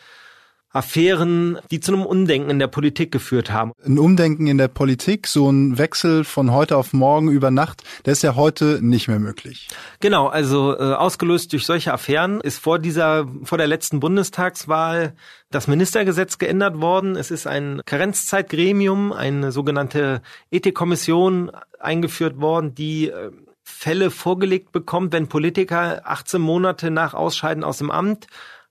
Affären, 0.73 1.59
die 1.69 1.79
zu 1.79 1.93
einem 1.93 2.03
Umdenken 2.03 2.49
in 2.49 2.57
der 2.57 2.67
Politik 2.67 3.11
geführt 3.11 3.51
haben. 3.51 3.73
Ein 3.85 3.99
Umdenken 3.99 4.47
in 4.47 4.57
der 4.57 4.67
Politik, 4.67 5.27
so 5.27 5.47
ein 5.47 5.77
Wechsel 5.77 6.23
von 6.23 6.51
heute 6.51 6.77
auf 6.77 6.93
morgen 6.93 7.29
über 7.29 7.51
Nacht, 7.51 7.83
der 8.05 8.13
ist 8.13 8.23
ja 8.23 8.35
heute 8.35 8.79
nicht 8.81 9.07
mehr 9.07 9.19
möglich. 9.19 9.69
Genau, 9.99 10.27
also 10.27 10.75
äh, 10.75 10.93
ausgelöst 10.93 11.53
durch 11.53 11.67
solche 11.67 11.93
Affären 11.93 12.41
ist 12.41 12.57
vor 12.57 12.79
dieser, 12.79 13.27
vor 13.43 13.59
der 13.59 13.67
letzten 13.67 13.99
Bundestagswahl 13.99 15.13
das 15.51 15.67
Ministergesetz 15.67 16.39
geändert 16.39 16.81
worden. 16.81 17.15
Es 17.15 17.29
ist 17.29 17.45
ein 17.45 17.81
Karenzzeitgremium, 17.85 19.13
eine 19.13 19.51
sogenannte 19.51 20.23
Ethikkommission 20.49 21.51
eingeführt 21.79 22.41
worden, 22.41 22.73
die 22.73 23.09
äh, 23.09 23.29
Fälle 23.61 24.11
vorgelegt 24.11 24.71
bekommt, 24.71 25.13
wenn 25.13 25.27
Politiker 25.27 26.01
18 26.05 26.41
Monate 26.41 26.89
nach 26.89 27.13
Ausscheiden 27.13 27.63
aus 27.63 27.77
dem 27.77 27.91
Amt 27.91 28.27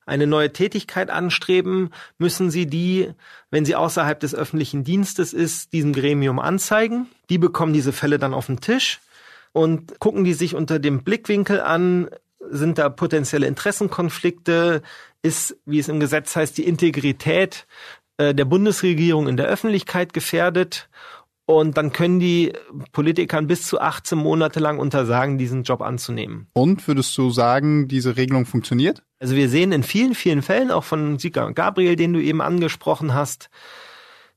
eine 0.06 0.26
neue 0.26 0.52
Tätigkeit 0.52 1.10
anstreben, 1.10 1.90
müssen 2.18 2.50
sie 2.50 2.66
die, 2.66 3.10
wenn 3.50 3.64
sie 3.64 3.76
außerhalb 3.76 4.18
des 4.18 4.34
öffentlichen 4.34 4.84
Dienstes 4.84 5.32
ist, 5.32 5.72
diesem 5.72 5.92
Gremium 5.92 6.38
anzeigen. 6.38 7.08
Die 7.30 7.38
bekommen 7.38 7.72
diese 7.72 7.92
Fälle 7.92 8.18
dann 8.18 8.34
auf 8.34 8.46
den 8.46 8.60
Tisch 8.60 9.00
und 9.52 9.98
gucken 10.00 10.24
die 10.24 10.34
sich 10.34 10.54
unter 10.54 10.78
dem 10.78 11.04
Blickwinkel 11.04 11.60
an, 11.60 12.08
sind 12.50 12.78
da 12.78 12.88
potenzielle 12.88 13.46
Interessenkonflikte, 13.46 14.82
ist, 15.22 15.56
wie 15.64 15.78
es 15.78 15.88
im 15.88 16.00
Gesetz 16.00 16.34
heißt, 16.34 16.58
die 16.58 16.66
Integrität 16.66 17.66
äh, 18.16 18.34
der 18.34 18.44
Bundesregierung 18.44 19.28
in 19.28 19.36
der 19.36 19.46
Öffentlichkeit 19.46 20.12
gefährdet 20.12 20.88
und 21.46 21.76
dann 21.76 21.92
können 21.92 22.20
die 22.20 22.52
Politikern 22.92 23.46
bis 23.46 23.66
zu 23.66 23.80
18 23.80 24.16
Monate 24.16 24.60
lang 24.60 24.78
untersagen, 24.78 25.38
diesen 25.38 25.64
Job 25.64 25.82
anzunehmen. 25.82 26.46
Und 26.52 26.86
würdest 26.86 27.16
du 27.18 27.30
sagen, 27.30 27.88
diese 27.88 28.16
Regelung 28.16 28.46
funktioniert? 28.46 29.02
Also 29.18 29.36
wir 29.36 29.48
sehen 29.48 29.72
in 29.72 29.82
vielen, 29.82 30.14
vielen 30.14 30.42
Fällen, 30.42 30.70
auch 30.70 30.84
von 30.84 31.18
Sika 31.18 31.44
und 31.44 31.54
Gabriel, 31.54 31.96
den 31.96 32.12
du 32.12 32.20
eben 32.20 32.40
angesprochen 32.40 33.14
hast, 33.14 33.50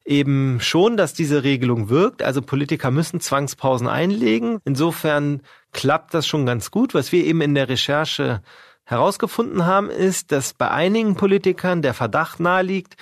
eben 0.05 0.59
schon, 0.61 0.97
dass 0.97 1.13
diese 1.13 1.43
Regelung 1.43 1.89
wirkt. 1.89 2.21
Also 2.21 2.41
Politiker 2.41 2.91
müssen 2.91 3.19
Zwangspausen 3.19 3.87
einlegen. 3.87 4.59
Insofern 4.63 5.41
klappt 5.73 6.13
das 6.13 6.27
schon 6.27 6.45
ganz 6.45 6.71
gut. 6.71 6.93
Was 6.93 7.11
wir 7.11 7.23
eben 7.23 7.41
in 7.41 7.55
der 7.55 7.69
Recherche 7.69 8.41
herausgefunden 8.83 9.65
haben, 9.65 9.89
ist, 9.89 10.31
dass 10.31 10.53
bei 10.53 10.69
einigen 10.69 11.15
Politikern 11.15 11.81
der 11.81 11.95
Verdacht 11.95 12.39
naheliegt, 12.39 12.95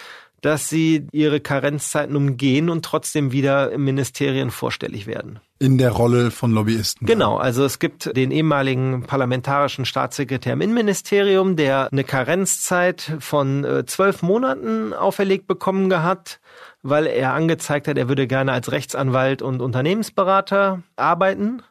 dass 0.44 0.70
sie 0.70 1.08
ihre 1.12 1.40
Karenzzeiten 1.40 2.16
umgehen 2.16 2.70
und 2.70 2.84
trotzdem 2.84 3.32
wieder 3.32 3.72
im 3.72 3.86
Ministerien 3.86 4.52
vorstellig 4.52 5.08
werden. 5.08 5.40
In 5.64 5.78
der 5.78 5.92
Rolle 5.92 6.30
von 6.30 6.52
Lobbyisten. 6.52 7.08
Genau, 7.08 7.38
also 7.38 7.64
es 7.64 7.80
gibt 7.80 8.18
den 8.18 8.32
ehemaligen 8.32 9.04
parlamentarischen 9.04 9.86
Staatssekretär 9.86 10.52
im 10.52 10.60
Innenministerium, 10.60 11.56
der 11.56 11.88
eine 11.90 12.04
Karenzzeit 12.04 13.14
von 13.20 13.64
äh, 13.64 13.86
zwölf 13.86 14.24
Monaten 14.24 14.92
auferlegt 14.92 15.48
bekommen 15.48 16.04
hat, 16.04 16.42
weil 16.82 17.08
er 17.08 17.34
angezeigt 17.34 17.88
hat, 17.88 17.98
er 17.98 18.10
würde 18.10 18.28
gerne 18.28 18.52
als 18.52 18.74
Rechtsanwalt 18.74 19.42
und 19.42 19.62
Unternehmensberater 19.62 20.84
arbeiten. 20.98 21.62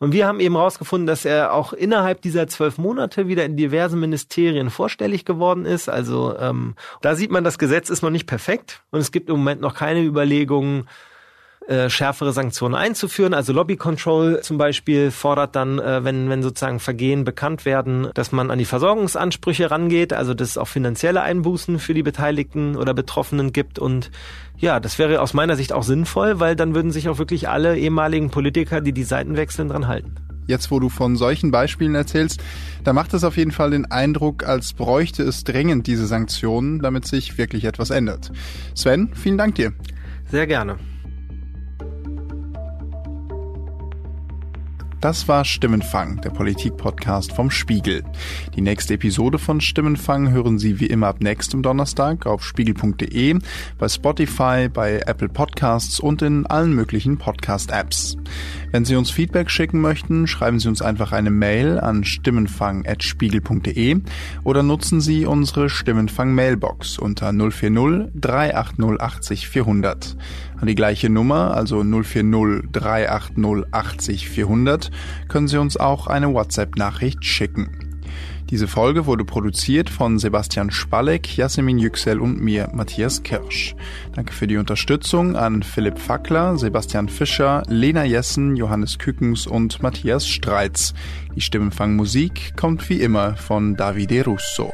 Und 0.00 0.12
wir 0.12 0.26
haben 0.26 0.40
eben 0.40 0.56
herausgefunden, 0.56 1.06
dass 1.06 1.24
er 1.24 1.52
auch 1.52 1.72
innerhalb 1.72 2.20
dieser 2.22 2.48
zwölf 2.48 2.76
Monate 2.76 3.28
wieder 3.28 3.44
in 3.44 3.56
diversen 3.56 4.00
Ministerien 4.00 4.68
vorstellig 4.68 5.24
geworden 5.24 5.64
ist. 5.64 5.88
Also 5.88 6.36
ähm, 6.40 6.74
da 7.02 7.14
sieht 7.14 7.30
man, 7.30 7.44
das 7.44 7.58
Gesetz 7.58 7.88
ist 7.88 8.02
noch 8.02 8.10
nicht 8.10 8.26
perfekt 8.26 8.82
und 8.90 8.98
es 8.98 9.12
gibt 9.12 9.28
im 9.28 9.36
Moment 9.36 9.60
noch 9.60 9.76
keine 9.76 10.02
Überlegungen, 10.02 10.88
äh, 11.68 11.90
schärfere 11.90 12.32
Sanktionen 12.32 12.74
einzuführen. 12.74 13.34
Also 13.34 13.52
Lobby 13.52 13.76
Control 13.76 14.40
zum 14.40 14.56
Beispiel 14.56 15.10
fordert 15.10 15.54
dann, 15.54 15.78
äh, 15.78 16.02
wenn, 16.02 16.30
wenn 16.30 16.42
sozusagen 16.42 16.80
Vergehen 16.80 17.24
bekannt 17.24 17.66
werden, 17.66 18.08
dass 18.14 18.32
man 18.32 18.50
an 18.50 18.58
die 18.58 18.64
Versorgungsansprüche 18.64 19.70
rangeht, 19.70 20.14
also 20.14 20.32
dass 20.32 20.48
es 20.48 20.56
auch 20.56 20.68
finanzielle 20.68 21.20
Einbußen 21.20 21.78
für 21.78 21.92
die 21.92 22.02
Beteiligten 22.02 22.74
oder 22.74 22.94
Betroffenen 22.94 23.52
gibt. 23.52 23.78
Und 23.78 24.10
ja, 24.56 24.80
das 24.80 24.98
wäre 24.98 25.20
aus 25.20 25.34
meiner 25.34 25.56
Sicht 25.56 25.74
auch 25.74 25.82
sinnvoll, 25.82 26.40
weil 26.40 26.56
dann 26.56 26.74
würden 26.74 26.90
sich 26.90 27.10
auch 27.10 27.18
wirklich 27.18 27.50
alle 27.50 27.76
ehemaligen 27.76 28.30
Politiker, 28.30 28.80
die 28.80 28.92
die 28.92 29.04
Seiten 29.04 29.36
wechseln, 29.36 29.68
dran 29.68 29.88
halten 29.88 30.14
jetzt 30.46 30.70
wo 30.70 30.80
du 30.80 30.88
von 30.88 31.16
solchen 31.16 31.50
Beispielen 31.50 31.94
erzählst, 31.94 32.42
da 32.82 32.94
macht 32.94 33.12
es 33.12 33.22
auf 33.22 33.36
jeden 33.36 33.52
Fall 33.52 33.72
den 33.72 33.84
Eindruck, 33.84 34.46
als 34.46 34.72
bräuchte 34.72 35.22
es 35.22 35.44
dringend 35.44 35.86
diese 35.86 36.06
Sanktionen, 36.06 36.78
damit 36.78 37.06
sich 37.06 37.36
wirklich 37.36 37.66
etwas 37.66 37.90
ändert. 37.90 38.32
Sven, 38.74 39.10
vielen 39.12 39.36
Dank 39.36 39.56
dir. 39.56 39.74
Sehr 40.30 40.46
gerne. 40.46 40.78
Das 45.00 45.28
war 45.28 45.44
Stimmenfang, 45.44 46.20
der 46.22 46.30
Politik-Podcast 46.30 47.32
vom 47.32 47.50
Spiegel. 47.50 48.02
Die 48.56 48.60
nächste 48.60 48.94
Episode 48.94 49.38
von 49.38 49.60
Stimmenfang 49.60 50.30
hören 50.30 50.58
Sie 50.58 50.80
wie 50.80 50.86
immer 50.86 51.06
ab 51.06 51.20
nächstem 51.20 51.62
Donnerstag 51.62 52.26
auf 52.26 52.44
spiegel.de, 52.44 53.38
bei 53.78 53.88
Spotify, 53.88 54.68
bei 54.68 55.02
Apple 55.06 55.28
Podcasts 55.28 56.00
und 56.00 56.22
in 56.22 56.46
allen 56.46 56.74
möglichen 56.74 57.16
Podcast-Apps. 57.18 58.16
Wenn 58.72 58.84
Sie 58.84 58.96
uns 58.96 59.10
Feedback 59.10 59.50
schicken 59.50 59.80
möchten, 59.80 60.26
schreiben 60.26 60.58
Sie 60.58 60.68
uns 60.68 60.82
einfach 60.82 61.12
eine 61.12 61.30
Mail 61.30 61.78
an 61.78 62.04
stimmenfang.spiegel.de 62.04 64.00
oder 64.44 64.62
nutzen 64.62 65.00
Sie 65.00 65.26
unsere 65.26 65.70
Stimmenfang-Mailbox 65.70 66.98
unter 66.98 67.32
040 67.32 68.10
380 68.14 69.18
80 69.18 69.48
400. 69.48 70.16
An 70.60 70.66
die 70.66 70.74
gleiche 70.74 71.08
Nummer, 71.08 71.54
also 71.54 71.82
040 71.82 72.70
380 72.72 73.72
80 73.72 74.28
400, 74.28 74.90
können 75.28 75.48
Sie 75.48 75.58
uns 75.58 75.76
auch 75.76 76.06
eine 76.06 76.32
WhatsApp-Nachricht 76.34 77.24
schicken. 77.24 77.88
Diese 78.50 78.66
Folge 78.66 79.04
wurde 79.04 79.26
produziert 79.26 79.90
von 79.90 80.18
Sebastian 80.18 80.70
Spalleck, 80.70 81.36
Jasmin 81.36 81.78
Yüksel 81.78 82.18
und 82.18 82.40
mir, 82.40 82.70
Matthias 82.72 83.22
Kirsch. 83.22 83.76
Danke 84.14 84.32
für 84.32 84.46
die 84.46 84.56
Unterstützung 84.56 85.36
an 85.36 85.62
Philipp 85.62 85.98
Fackler, 85.98 86.56
Sebastian 86.56 87.10
Fischer, 87.10 87.62
Lena 87.68 88.04
Jessen, 88.04 88.56
Johannes 88.56 88.98
Kückens 88.98 89.46
und 89.46 89.82
Matthias 89.82 90.26
Streitz. 90.26 90.94
Die 91.36 91.42
Stimmenfangmusik 91.42 92.56
kommt 92.56 92.88
wie 92.88 93.02
immer 93.02 93.36
von 93.36 93.76
Davide 93.76 94.24
Russo. 94.24 94.72